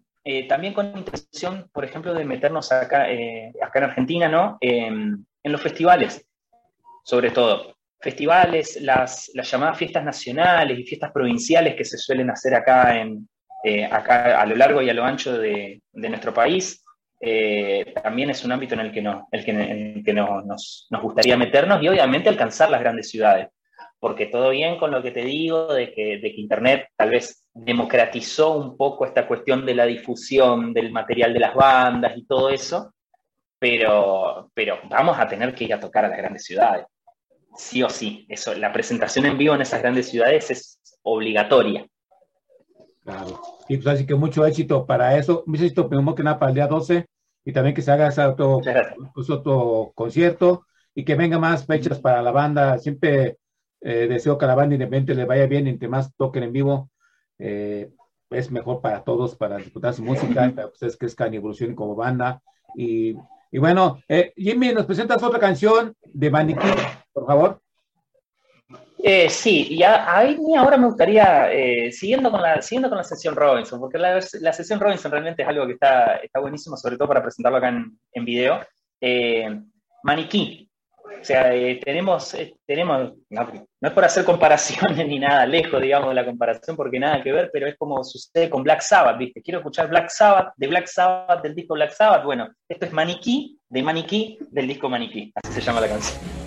[0.48, 3.08] también con intención, por ejemplo, de meternos acá,
[3.60, 4.58] acá en Argentina, ¿no?
[4.62, 6.28] en los festivales,
[7.04, 12.56] sobre todo festivales, las, las, llamadas fiestas nacionales y fiestas provinciales que se suelen hacer
[12.56, 13.30] acá, en,
[13.64, 16.84] eh, acá a lo largo y a lo ancho de, de nuestro país,
[17.20, 21.02] eh, también es un ámbito en el que, no, el que, que no, nos, nos,
[21.02, 23.50] gustaría meternos y obviamente alcanzar las grandes ciudades.
[24.00, 27.46] Porque todo bien con lo que te digo de que, de que Internet tal vez
[27.54, 32.50] democratizó un poco esta cuestión de la difusión del material de las bandas y todo
[32.50, 32.96] eso,
[33.60, 36.88] pero, pero vamos a tener que ir a tocar a las grandes ciudades
[37.58, 38.26] sí o sí.
[38.30, 41.86] Eso, la presentación en vivo en esas grandes ciudades es obligatoria.
[43.04, 43.42] Claro.
[43.68, 45.44] Y pues así que mucho éxito para eso.
[45.46, 47.06] Mucho éxito primero que nada para el día 12
[47.44, 48.62] y también que se haga ese otro,
[49.14, 52.78] pues, otro concierto y que venga más fechas para la banda.
[52.78, 53.38] Siempre
[53.82, 56.54] eh, deseo que a la banda independiente le vaya bien y entre más toquen en
[56.54, 56.90] vivo,
[57.40, 57.92] eh,
[58.30, 61.96] es mejor para todos, para disfrutar su música, para que ustedes crezcan y evolucionen como
[61.96, 62.42] banda.
[62.76, 63.16] Y,
[63.52, 66.68] y bueno, eh, Jimmy, nos presentas otra canción de Maniquí,
[67.12, 67.62] por favor.
[69.04, 70.22] Eh, sí, y a, a,
[70.58, 74.54] ahora me gustaría, eh, siguiendo, con la, siguiendo con la sesión Robinson, porque la, la,
[74.54, 78.00] sesión Robinson realmente es algo que está, está buenísimo, sobre todo para presentarlo acá en,
[78.14, 78.62] en video.
[80.04, 80.71] Maniquí.
[81.20, 85.82] O sea, eh, tenemos, eh, tenemos no, no, es por hacer comparaciones ni nada, lejos,
[85.82, 89.18] digamos, de la comparación, porque nada que ver, pero es como sucede con Black Sabbath,
[89.18, 89.42] ¿viste?
[89.42, 92.24] Quiero escuchar Black Sabbath, de Black Sabbath, del disco Black Sabbath.
[92.24, 95.32] Bueno, esto es Maniquí, de Maniquí, del disco Maniquí.
[95.36, 96.41] Así se llama la canción.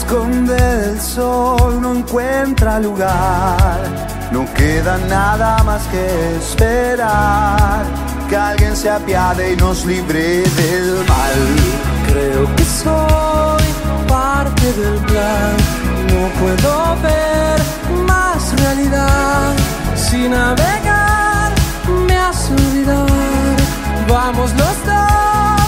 [0.00, 0.56] esconde
[0.90, 3.78] el sol, no encuentra lugar.
[4.32, 6.04] No queda nada más que
[6.36, 7.84] esperar
[8.28, 11.38] que alguien se apiade y nos libre del mal.
[12.08, 13.66] Creo que soy
[14.08, 15.56] parte del plan,
[16.12, 16.72] no puedo
[17.06, 17.58] ver
[18.06, 19.52] más realidad.
[19.96, 21.52] Si navegar
[22.06, 23.56] me hace olvidar,
[24.08, 25.59] vamos los dos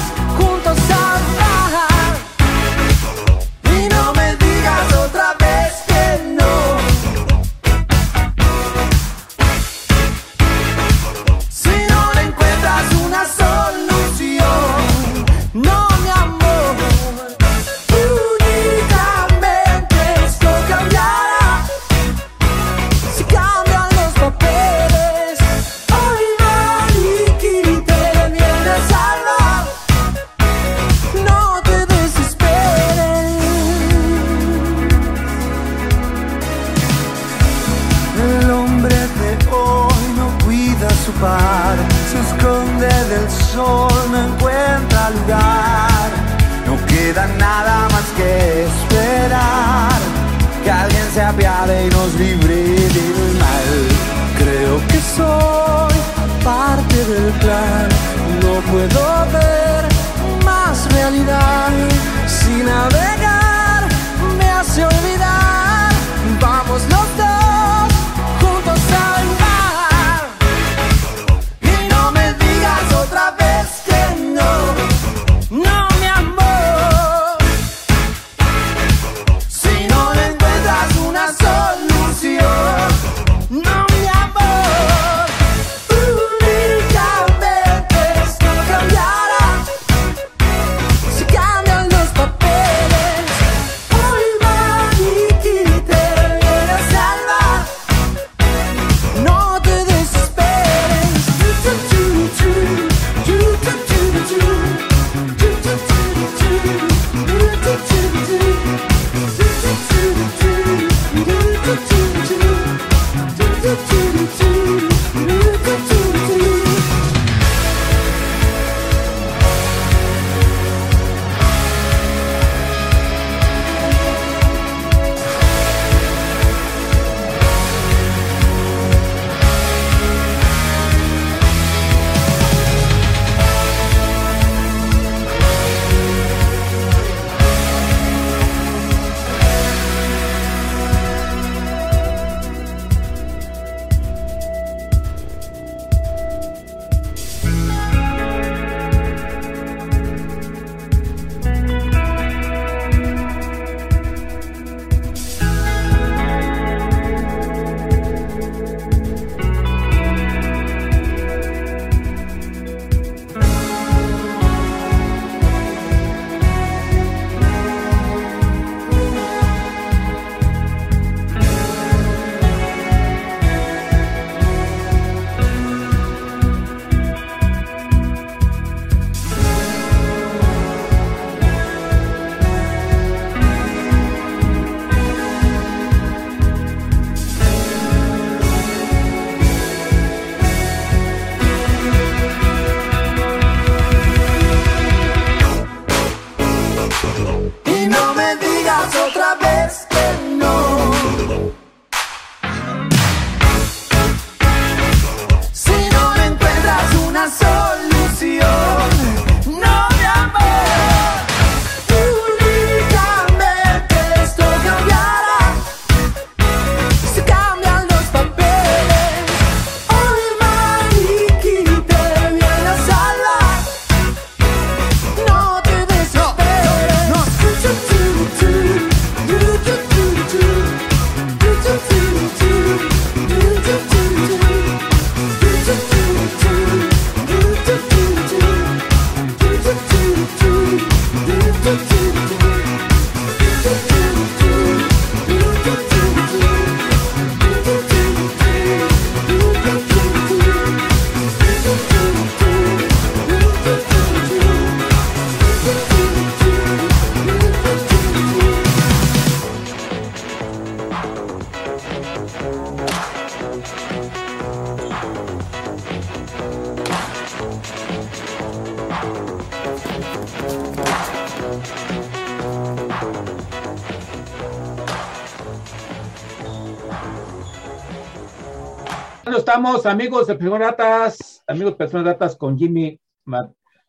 [279.52, 282.98] estamos amigos de Personas Ratas, amigos de Personas Ratas con Jimmy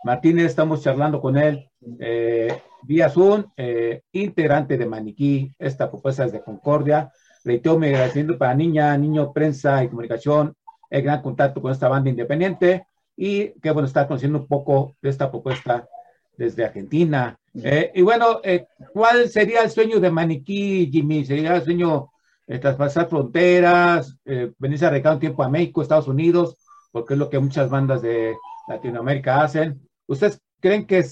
[0.04, 1.70] Martínez, estamos charlando con él
[2.02, 7.14] eh, vía Zoom, eh, integrante de Maniquí, esta propuesta es de Concordia.
[7.46, 10.54] Reitero mi agradecimiento para Niña, Niño, Prensa y Comunicación,
[10.90, 12.86] el gran contacto con esta banda independiente
[13.16, 15.88] y qué bueno estar conociendo un poco de esta propuesta
[16.36, 17.38] desde Argentina.
[17.64, 21.24] Eh, y bueno, eh, ¿cuál sería el sueño de Maniquí, Jimmy?
[21.24, 22.12] ¿Sería el sueño
[22.48, 26.58] de traspasar fronteras, eh, venirse a un tiempo a México, Estados Unidos?
[26.92, 28.36] Porque es lo que muchas bandas de
[28.68, 29.82] Latinoamérica hacen.
[30.08, 31.04] ¿Ustedes creen que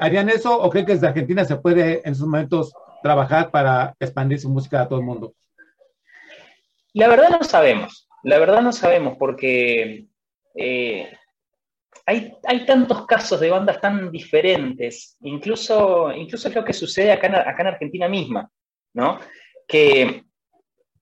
[0.00, 2.72] harían eso o creen que desde Argentina se puede en esos momentos
[3.02, 5.34] trabajar para expandir su música a todo el mundo?
[6.94, 10.08] La verdad no sabemos, la verdad no sabemos porque
[12.06, 17.62] hay, tantos casos de bandas tan diferentes, incluso, incluso es lo que sucede acá acá
[17.62, 18.50] en Argentina misma,
[18.94, 19.18] ¿no?
[19.66, 20.24] Que,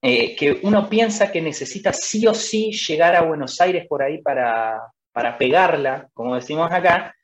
[0.02, 4.22] eh, que uno piensa que necesita sí o sí llegar a Buenos Aires por ahí
[4.22, 4.80] para,
[5.38, 7.14] pegarla, como decimos acá,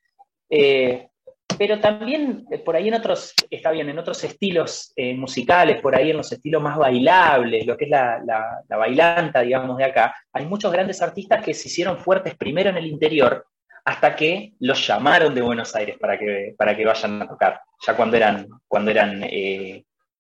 [0.50, 1.08] eh,
[1.56, 6.10] pero también eh, por ahí en otros, está bien, en otros estilos musicales, por ahí
[6.10, 8.20] en los estilos más bailables, lo que es la,
[8.68, 12.76] la, bailanta, digamos, de acá, hay muchos grandes artistas que se hicieron fuertes primero en
[12.76, 13.46] el interior
[13.86, 17.96] hasta que los llamaron de Buenos Aires para que, para que vayan a tocar, ya
[17.96, 19.22] cuando eran, cuando eran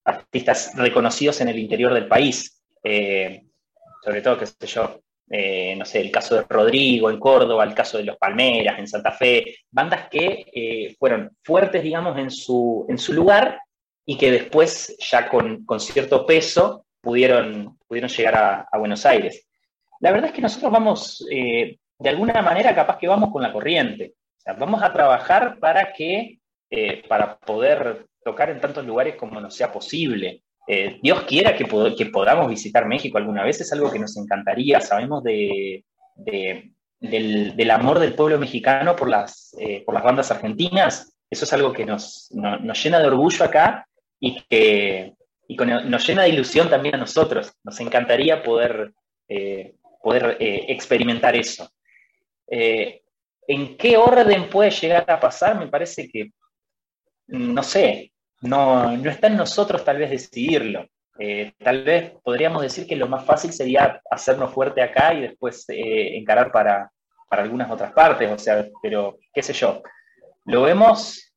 [0.06, 2.62] artistas reconocidos en el interior del país.
[2.82, 3.42] Eh,
[4.02, 7.74] sobre todo, qué sé yo, eh, no sé, el caso de Rodrigo en Córdoba, el
[7.74, 12.98] caso de los Palmeras en Santa Fe, bandas que fueron fuertes, digamos, en su, en
[12.98, 13.60] su lugar
[14.04, 19.46] y que después, ya con, cierto peso, pudieron, pudieron llegar a, Buenos Aires.
[20.00, 21.26] La verdad es que nosotros vamos
[21.98, 24.14] de alguna manera capaz que vamos con la corriente.
[24.38, 26.38] O sea, vamos a trabajar para que,
[26.70, 30.42] eh, para poder tocar en tantos lugares como nos sea posible.
[30.66, 34.80] Eh, Dios quiera que, podamos visitar México alguna vez, es algo que nos encantaría.
[34.80, 35.84] Sabemos de,
[36.16, 41.14] del, amor del pueblo mexicano por las, eh, por las bandas argentinas.
[41.30, 42.28] Eso es algo que nos,
[42.82, 43.86] llena de orgullo acá
[44.18, 45.14] y que
[45.48, 47.52] nos llena de ilusión también a nosotros.
[47.62, 48.92] Nos encantaría poder,
[50.02, 51.70] poder experimentar eso.
[52.50, 53.02] Eh,
[53.46, 55.56] ¿En qué orden puede llegar a pasar?
[55.58, 56.32] Me parece que,
[57.28, 58.12] no sé,
[58.42, 60.86] no, no está en nosotros tal vez decidirlo.
[61.18, 65.64] Eh, tal vez podríamos decir que lo más fácil sería hacernos fuerte acá y después
[65.68, 66.90] eh, encarar para,
[67.28, 69.82] para, algunas otras partes, o sea, pero qué sé yo.
[70.44, 71.32] Lo vemos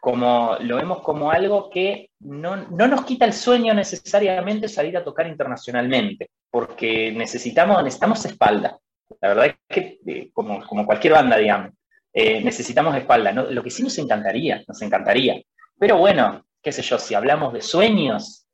[0.00, 5.04] como, lo vemos como algo que no, no nos quita el sueño necesariamente salir a
[5.04, 8.78] tocar internacionalmente, porque necesitamos, necesitamos espalda.
[9.20, 11.72] La verdad es que, eh, como, cualquier banda, digamos,
[12.14, 13.32] necesitamos espalda.
[13.32, 15.40] Lo que sí nos encantaría, nos encantaría.
[15.82, 18.46] Pero bueno, qué sé yo, si hablamos de sueños,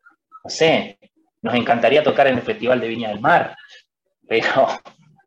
[0.43, 0.99] no sé,
[1.43, 3.55] nos encantaría tocar en el Festival de Viña del Mar.
[4.27, 4.67] Pero,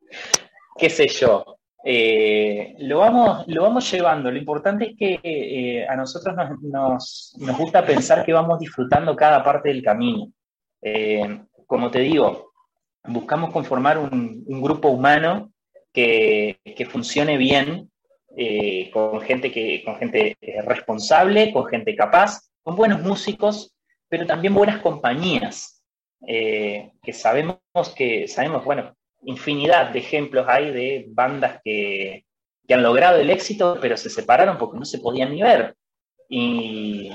[0.79, 4.31] qué sé yo, eh, lo, vamos, lo vamos llevando.
[4.31, 9.83] Lo importante es que a nosotros nos, gusta pensar que vamos disfrutando cada parte del
[9.83, 10.33] camino.
[11.67, 12.51] como te digo,
[13.03, 15.51] buscamos conformar un, grupo humano
[15.93, 16.57] que,
[16.89, 17.90] funcione bien,
[18.35, 23.75] eh, con gente, que, con gente eh, responsable, con gente capaz, con buenos músicos,
[24.07, 25.83] pero también buenas compañías,
[26.27, 27.59] eh, que sabemos
[27.95, 32.25] que, sabemos, bueno, infinidad de ejemplos hay de bandas que,
[32.67, 35.75] que han logrado el éxito, pero se separaron porque no se podían ni ver.
[36.33, 37.11] Y,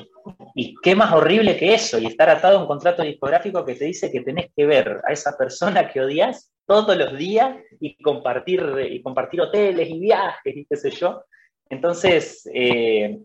[0.83, 4.13] qué más horrible que eso, y estar atado a un contrato discográfico que te dice
[4.13, 9.01] que tenés que ver a esa persona que odias todos los días y compartir, y
[9.03, 11.23] compartir hoteles y viajes y qué sé yo.
[11.69, 13.19] Entonces, eh,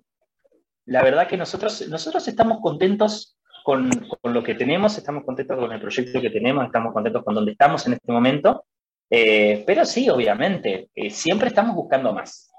[0.86, 3.90] la verdad que nosotros, nosotros estamos contentos con,
[4.24, 7.86] lo que tenemos, estamos contentos con el proyecto que tenemos, estamos contentos con donde estamos
[7.88, 8.66] en este momento,
[9.10, 12.52] eh, pero sí, obviamente, eh, siempre estamos buscando más.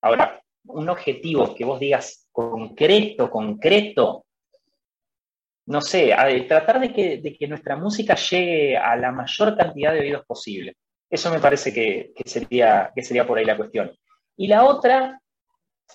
[0.00, 4.24] Ahora, un objetivo que vos digas concreto, concreto,
[5.70, 6.12] no sé,
[6.48, 10.74] tratar de que, nuestra música llegue a la mayor cantidad de oídos posible.
[11.08, 13.92] Eso me parece que, sería, que sería por ahí la cuestión.
[14.36, 15.20] Y la otra,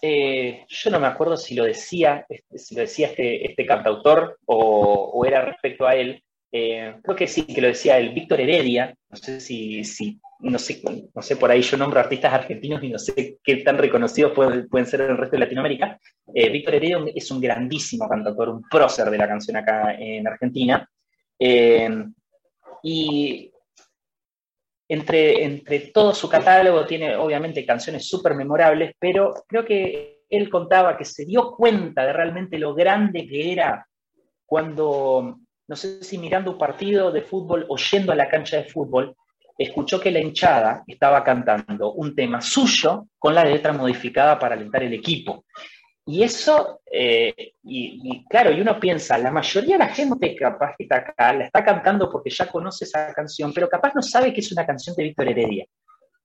[0.01, 5.26] eh, yo no me acuerdo si lo decía, si lo decía este, este cantautor o,
[5.28, 9.16] era respecto a él, eh, creo que sí, que lo decía el Víctor Heredia, no
[9.18, 9.82] sé si,
[10.39, 14.68] no sé, por ahí yo nombro artistas argentinos y no sé qué tan reconocidos pueden,
[14.68, 16.00] pueden ser en el resto de Latinoamérica.
[16.34, 20.88] Eh, Víctor Heredia es un grandísimo cantautor, un prócer de la canción acá en Argentina.
[21.39, 21.89] Eh,
[22.84, 23.52] y
[24.88, 30.98] entre, entre todo su catálogo tiene obviamente canciones súper memorables, pero creo que él contaba
[30.98, 33.88] que se dio cuenta de realmente lo grande que era
[34.46, 38.66] cuando no sé si mirando un partido de fútbol o yendo a la cancha de
[38.66, 39.16] fútbol,
[39.57, 44.84] escuchó que la hinchada estaba cantando un tema suyo con la letra modificada para alentar
[44.84, 45.45] el equipo.
[46.07, 50.84] Y eso, eh, y, claro, y uno piensa, la mayoría de la gente capaz que
[50.84, 54.41] está acá la está cantando porque ya conoce esa canción, pero capaz no sabe que
[54.41, 55.66] es una canción de Víctor Heredia.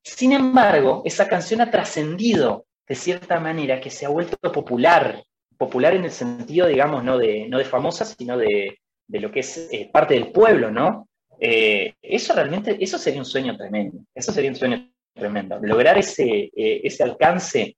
[0.02, 5.22] Sin embargo, esa canción ha trascendido de cierta manera, que se ha vuelto popular,
[5.56, 8.80] popular en el sentido, digamos, no de, no de famosa, sino de,
[9.10, 11.08] de lo que es eh, parte del pueblo, ¿no?
[11.38, 16.50] Eh, eso realmente, eso sería un sueño tremendo, eso sería un sueño tremendo, lograr ese,
[16.54, 17.76] ese alcance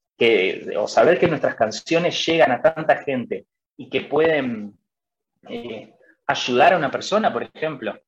[0.77, 4.79] o saber que nuestras canciones llegan a tanta gente y que pueden
[5.49, 5.95] eh,
[6.27, 7.99] ayudar a una persona, por ejemplo,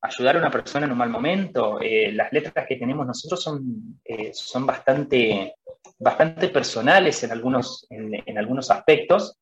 [0.00, 1.78] ayudar a una persona en un mal momento.
[1.80, 5.56] Eh, las letras que tenemos nosotros son, eh, son bastante,
[5.98, 9.38] bastante personales en algunos, en, algunos aspectos.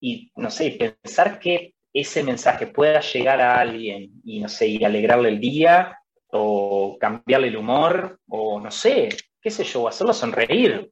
[0.00, 4.84] Y no sé, pensar que ese mensaje pueda llegar a alguien y no sé, y
[4.84, 5.98] alegrarle el día
[6.30, 9.08] o cambiarle el humor o no sé,
[9.40, 10.90] qué sé yo, hacerlo sonreír.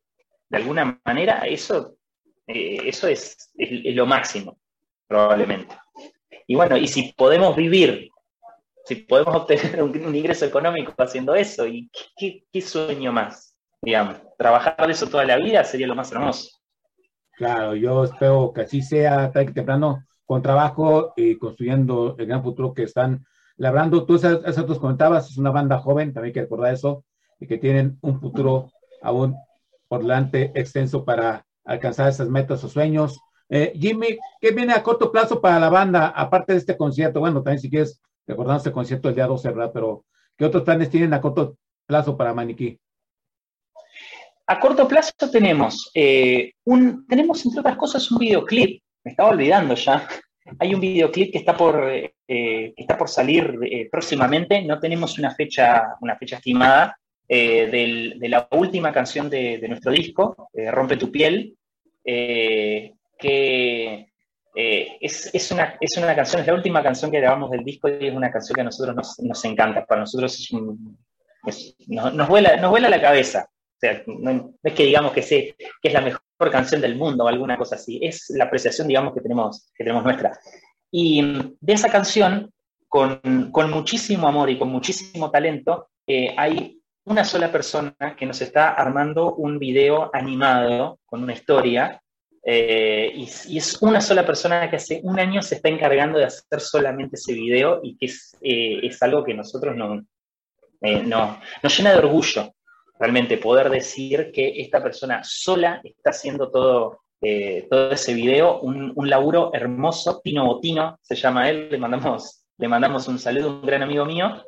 [0.48, 1.96] De alguna manera, eso,
[2.46, 4.59] eh, eso es, lo máximo,
[5.07, 5.74] probablemente.
[6.46, 8.11] Y bueno, y si podemos vivir,
[8.84, 13.57] si podemos obtener un, ingreso económico haciendo eso, ¿y qué, sueño más?
[13.82, 16.55] Digamos, trabajar eso toda la vida sería lo más hermoso.
[17.37, 22.43] Claro, yo espero que así sea, tarde que temprano, con trabajo y construyendo el gran
[22.43, 23.26] futuro que están
[23.59, 24.07] labrando.
[24.07, 27.05] Tú, eso tú comentabas, es una banda joven, también hay que recordar eso,
[27.39, 28.70] y que tienen un futuro
[29.03, 29.37] aún
[29.87, 33.20] por delante extenso para alcanzar esas metas o sueños.
[33.51, 37.20] Eh, Jimmy, ¿qué viene a corto plazo para la banda, aparte de este concierto?
[37.20, 39.70] Bueno, también si quieres recordar este concierto el día 12, ¿verdad?
[39.74, 40.07] Pero,
[40.39, 42.80] ¿qué otros planes tienen a corto plazo para Maniquí?
[44.49, 49.74] A corto plazo tenemos, eh, un, tenemos entre otras cosas un videoclip, me estaba olvidando
[49.74, 50.07] ya,
[50.59, 53.59] hay un videoclip que está por, eh, que está por salir
[53.90, 56.97] próximamente, no tenemos una fecha, una fecha estimada,
[57.28, 61.57] eh, de la última canción de, nuestro disco, eh, Rompe tu piel,
[62.05, 64.12] eh, que
[64.55, 68.14] es, una, es una canción, es la última canción que grabamos del disco y es
[68.14, 69.84] una canción que a nosotros nos, encanta.
[69.84, 70.53] Para nosotros es
[71.88, 73.49] nos, vuela, nos vuela la cabeza.
[73.77, 77.24] O sea, no, es que digamos que, sé, que es la mejor canción del mundo
[77.24, 80.39] o alguna cosa así, es la apreciación, digamos, que tenemos, que tenemos nuestra.
[80.91, 81.22] Y
[81.61, 82.51] de esa canción,
[82.89, 85.89] con, con muchísimo amor y con muchísimo talento,
[86.37, 92.01] hay una sola persona que nos está armando un video animado con una historia.
[92.43, 96.61] Eh, y, es una sola persona que hace un año se está encargando de hacer
[96.61, 100.05] solamente ese video y que es, eh, es algo que nosotros no,
[100.81, 102.55] eh, no, nos llena de orgullo
[102.99, 107.01] realmente poder decir que esta persona sola está haciendo todo,
[107.70, 112.68] todo ese video, un, un, laburo hermoso, Tino Botino se llama él, le mandamos, le
[112.68, 114.42] mandamos un saludo, un gran amigo mío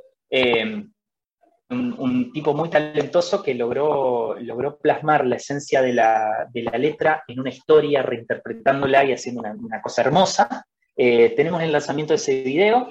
[1.71, 7.51] un, tipo muy talentoso que logró, logró plasmar la esencia de la, letra en una
[7.51, 10.67] historia, reinterpretándola y haciendo una, cosa hermosa.
[10.97, 12.89] Eh, tenemos el lanzamiento de ese video.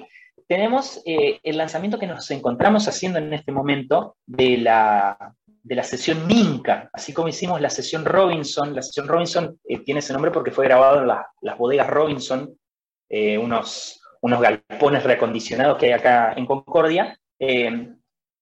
[0.48, 5.84] Tenemos eh, el lanzamiento que nos encontramos haciendo en este momento de la, de la
[5.84, 8.74] sesión Minca, así como hicimos la sesión Robinson.
[8.74, 12.58] La sesión Robinson eh, tiene ese nombre porque fue grabado en las bodegas Robinson,
[13.10, 17.18] unos, unos galpones reacondicionados que hay acá en Concordia.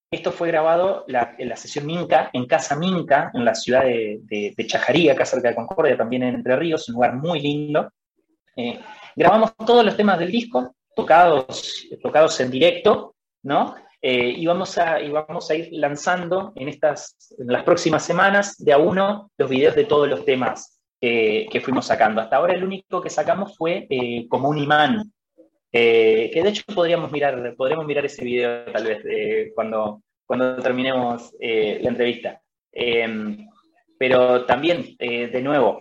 [0.08, 4.66] Esto fue grabado en la sesión Minca, en Casa Minca, en la ciudad de, de,
[4.66, 7.90] Chajarí, acá cerca de Concordia, también en Entre Ríos, un lugar muy lindo.
[8.54, 8.78] Eh,
[9.16, 13.76] grabamos todos los temas del disco, tocados, tocados en directo, ¿no?
[14.02, 18.56] Eh, y, vamos a, y vamos a ir lanzando en, estas, en las próximas semanas
[18.58, 22.20] de a uno los videos de todos los temas que, fuimos sacando.
[22.20, 25.12] Hasta ahora el único que sacamos fue eh, como un imán,
[25.70, 31.78] que de hecho podríamos mirar, podríamos mirar ese video tal vez cuando, cuando terminemos eh,
[31.82, 32.40] la entrevista.
[33.98, 35.80] Pero también, eh, de nuevo,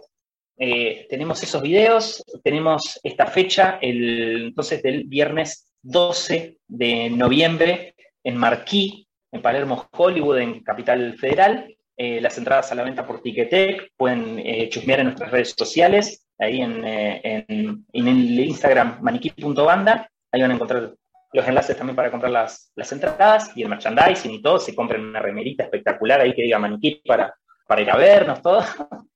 [0.58, 8.38] eh, tenemos esos videos, tenemos esta fecha, el, entonces del viernes 12 de noviembre en
[8.38, 11.76] Marquí, en Palermo, Hollywood, en Capital Federal.
[11.98, 16.84] las entradas a la venta por Ticketek, pueden chusmear en nuestras redes sociales, ahí en,
[16.84, 20.96] en, en el Instagram maniquí.banda, ahí van a encontrar
[21.36, 24.60] los enlaces también para comprar las, entradas y el merchandising y todo.
[24.60, 27.36] Se compren una remerita espectacular ahí que diga maniquí para,
[27.68, 28.64] para ir a vernos, todo.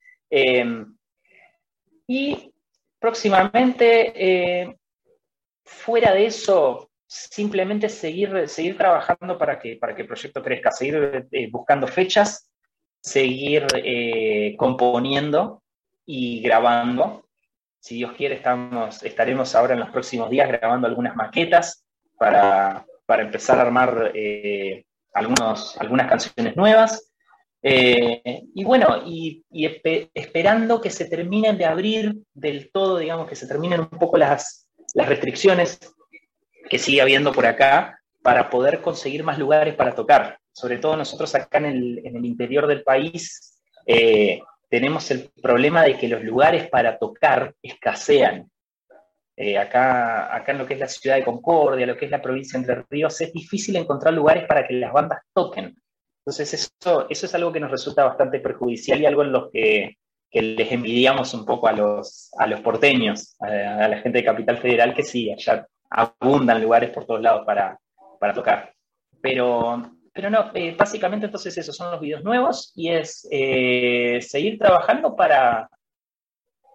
[2.10, 2.54] Eh, y
[3.00, 4.14] próximamente,
[4.62, 4.76] eh,
[5.64, 11.28] fuera de eso, simplemente seguir, seguir trabajando para que, para que el proyecto crezca, seguir
[11.32, 12.50] eh, buscando fechas,
[13.02, 13.66] seguir
[14.58, 15.64] componiendo
[16.06, 17.30] y grabando
[17.80, 21.86] si Dios quiere, estamos, estaremos ahora en los próximos días grabando algunas maquetas
[22.18, 27.09] para, para empezar a armar eh, algunos, algunas canciones nuevas.
[27.62, 29.44] Eh, y bueno, y,
[30.14, 34.68] esperando que se terminen de abrir del todo, digamos, que se terminen un poco las,
[34.94, 35.80] las restricciones
[36.70, 40.40] que sigue habiendo por acá para poder conseguir más lugares para tocar.
[40.52, 45.84] Sobre todo nosotros acá en el, en el interior del país eh, tenemos el problema
[45.84, 48.50] de que los lugares para tocar escasean.
[49.36, 52.22] Eh, acá, acá en lo que es la ciudad de Concordia, lo que es la
[52.22, 55.76] provincia de Entre Ríos, es difícil encontrar lugares para que las bandas toquen.
[56.30, 59.98] Entonces eso, eso es algo que nos resulta bastante perjudicial y algo en lo que,
[60.32, 64.94] les envidiamos un poco a los, a los porteños, a, la gente de Capital Federal,
[64.94, 67.80] que sí, allá abundan lugares por todos lados para,
[68.20, 68.72] para tocar.
[69.20, 74.60] Pero, pero no, eh, básicamente entonces esos son los videos nuevos y es eh, seguir
[74.60, 75.68] trabajando para,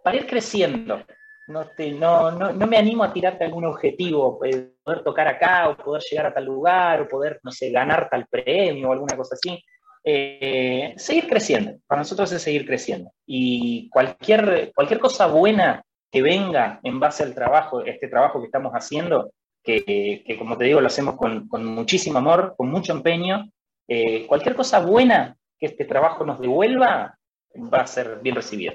[0.02, 1.00] para ir creciendo.
[1.46, 5.68] No, te, no, no, no, me animo a tirarte algún objetivo, eh, poder tocar acá
[5.68, 9.16] o poder llegar a tal lugar o poder, no sé, ganar tal premio o alguna
[9.16, 9.62] cosa así.
[10.02, 13.10] seguir creciendo, para nosotros es seguir creciendo.
[13.26, 15.82] Y cualquier, cualquier cosa buena
[16.14, 19.32] que venga en base al trabajo, este trabajo que estamos haciendo,
[19.64, 23.50] que, como te digo, lo hacemos con, muchísimo amor, con mucho empeño.
[23.88, 27.18] Eh, cualquier cosa buena que este trabajo nos devuelva
[27.56, 28.74] va a ser bien recibida.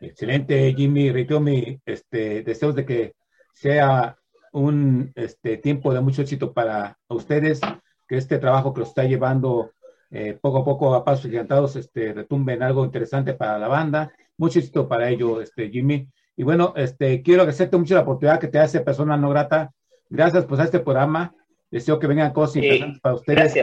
[0.00, 1.10] Excelente, Jimmy.
[1.10, 3.14] Reitero mi este, deseos de que
[3.52, 4.16] sea
[4.52, 7.60] un este, tiempo de mucho éxito para ustedes,
[8.08, 9.72] que este trabajo que lo está llevando
[10.10, 14.12] eh, poco a poco a pasos gigantados este, retumbe en algo interesante para la banda.
[14.38, 16.08] Mucho éxito para ello, este, Jimmy.
[16.34, 19.70] Y bueno, este, quiero agradecerte mucho la oportunidad que te hace persona no grata.
[20.08, 21.34] Gracias por este programa.
[21.70, 23.54] Deseo que vengan cosas interesantes para ustedes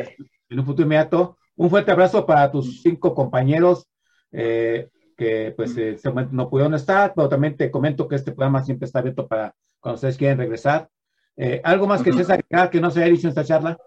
[0.50, 1.38] en un futuro inmediato.
[1.56, 3.88] Un fuerte abrazo para tus cinco compañeros
[4.32, 4.88] eh,
[5.18, 5.98] que pues eh,
[6.32, 9.96] no pudieron estar, pero también te comento que este programa siempre está abierto para cuando
[9.96, 10.90] ustedes quieran regresar.
[11.36, 13.78] Eh, ¿Algo más que se agregar que no se haya dicho en esta charla?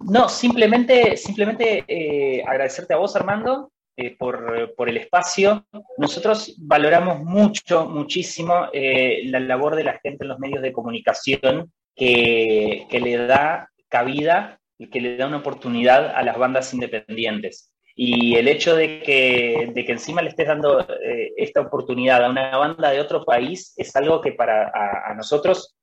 [0.00, 3.70] no, simplemente, simplemente agradecerte a vos, Armando,
[4.00, 5.66] eh, por, el espacio.
[5.96, 11.72] Nosotros valoramos mucho, muchísimo eh, la labor de la gente en los medios de comunicación
[11.96, 17.72] que, le da cabida y que le da una oportunidad a las bandas independientes.
[18.00, 22.30] Y el hecho de que, de que encima le estés dando eh, esta oportunidad a
[22.30, 24.70] una banda de otro país es algo que para
[25.16, 25.74] nosotros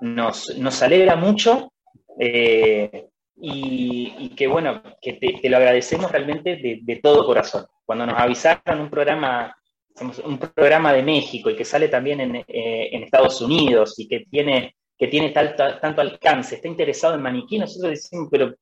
[0.00, 1.72] nos, nos, alegra mucho
[3.44, 7.66] y, que bueno, que te, lo agradecemos realmente de, todo corazón.
[7.84, 9.56] Cuando nos avisaron un programa,
[10.24, 12.44] un programa de México y que sale también en, eh,
[12.92, 17.58] en Estados Unidos y que tiene, que tiene tal, tanto alcance, está interesado en maniquí,
[17.58, 18.54] nosotros decimos, pero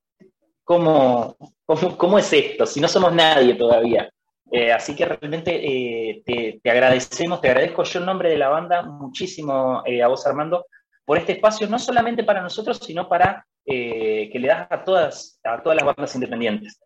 [0.65, 2.67] ¿cómo, cómo, cómo es esto?
[2.67, 4.11] Si no somos nadie todavía.
[4.53, 8.49] Eh, así que realmente eh, te, te, agradecemos, te agradezco yo en nombre de la
[8.49, 10.67] banda muchísimo a vos Armando
[11.05, 15.41] por este espacio, no solamente para nosotros, sino para eh, que le das a todas,
[15.45, 16.81] a todas las bandas independientes.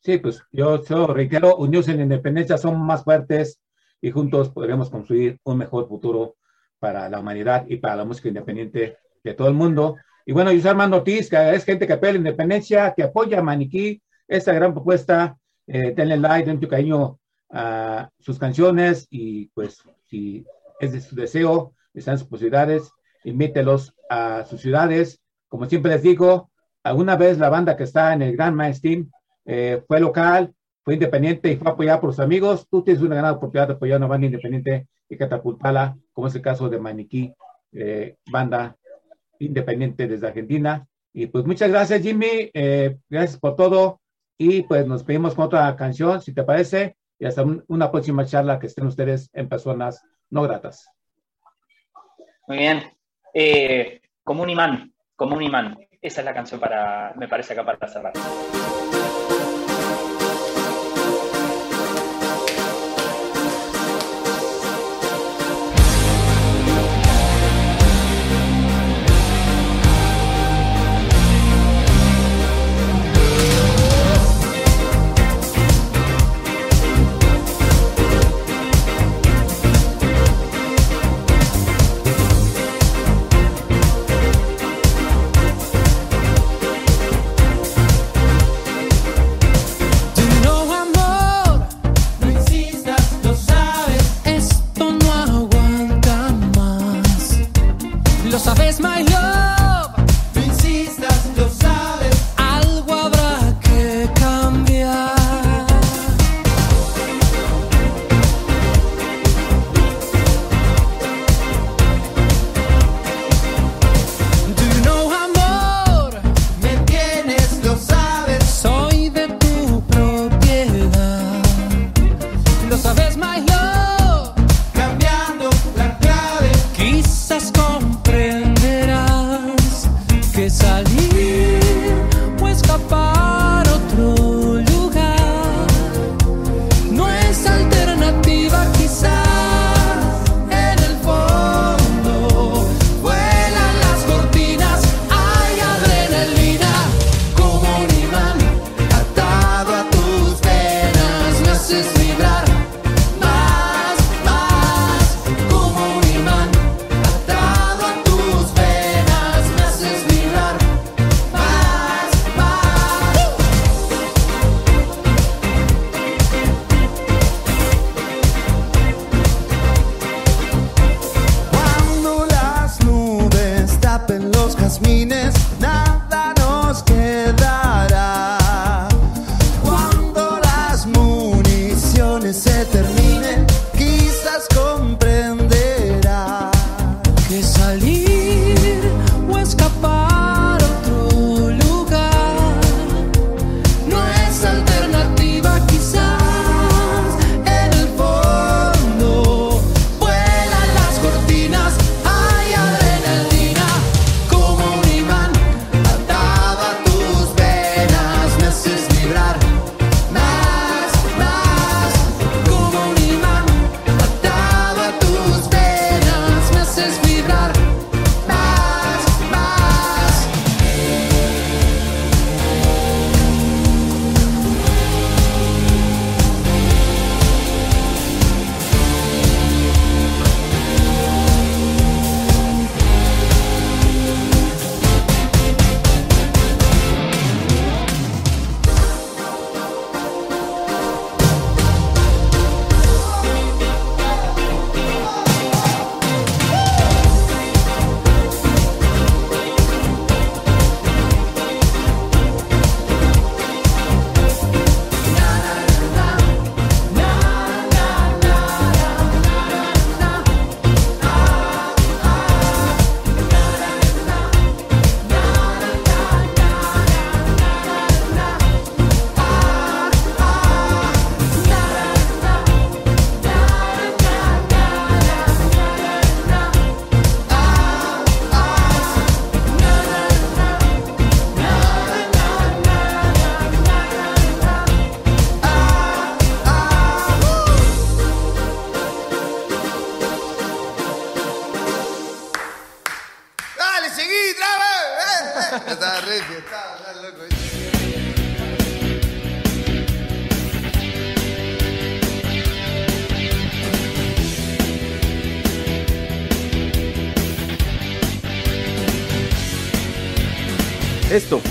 [0.00, 3.60] Sí, pues yo, yo reitero, unidos en independencia son más fuertes
[4.00, 6.36] y juntos podremos construir un mejor futuro
[6.78, 9.96] para la humanidad y para la música independiente de todo el mundo.
[10.26, 13.42] Y bueno, soy Armando Ortiz, que es gente que apoya la independencia, que apoya a
[13.42, 15.36] Maniquí, esta gran propuesta.
[15.66, 17.18] Eh, denle like, den tu cariño
[17.50, 20.44] a sus canciones y pues si
[20.80, 22.90] es de su deseo, están sus posibilidades,
[23.24, 26.50] invítelos a sus ciudades como siempre les digo,
[26.82, 29.10] alguna vez la banda que está en el Gran Team
[29.44, 32.66] eh, fue local, fue independiente y fue apoyada por sus amigos.
[32.70, 36.34] Tú tienes una gran oportunidad de apoyar a una banda independiente y catapultarla, como es
[36.34, 37.34] el caso de Maniquí,
[37.72, 38.78] eh, banda
[39.44, 40.86] independiente desde Argentina.
[41.12, 42.50] Y pues muchas gracias, Jimmy.
[42.54, 44.00] Eh, gracias por todo.
[44.38, 46.96] Y pues nos pedimos con otra canción, si te parece.
[47.18, 50.88] Y hasta una próxima charla que estén ustedes en personas no gratas.
[52.48, 52.82] Muy bien.
[54.24, 55.78] como un imán como un imán.
[56.00, 58.12] Esa es la canción para, me parece acá para cerrar.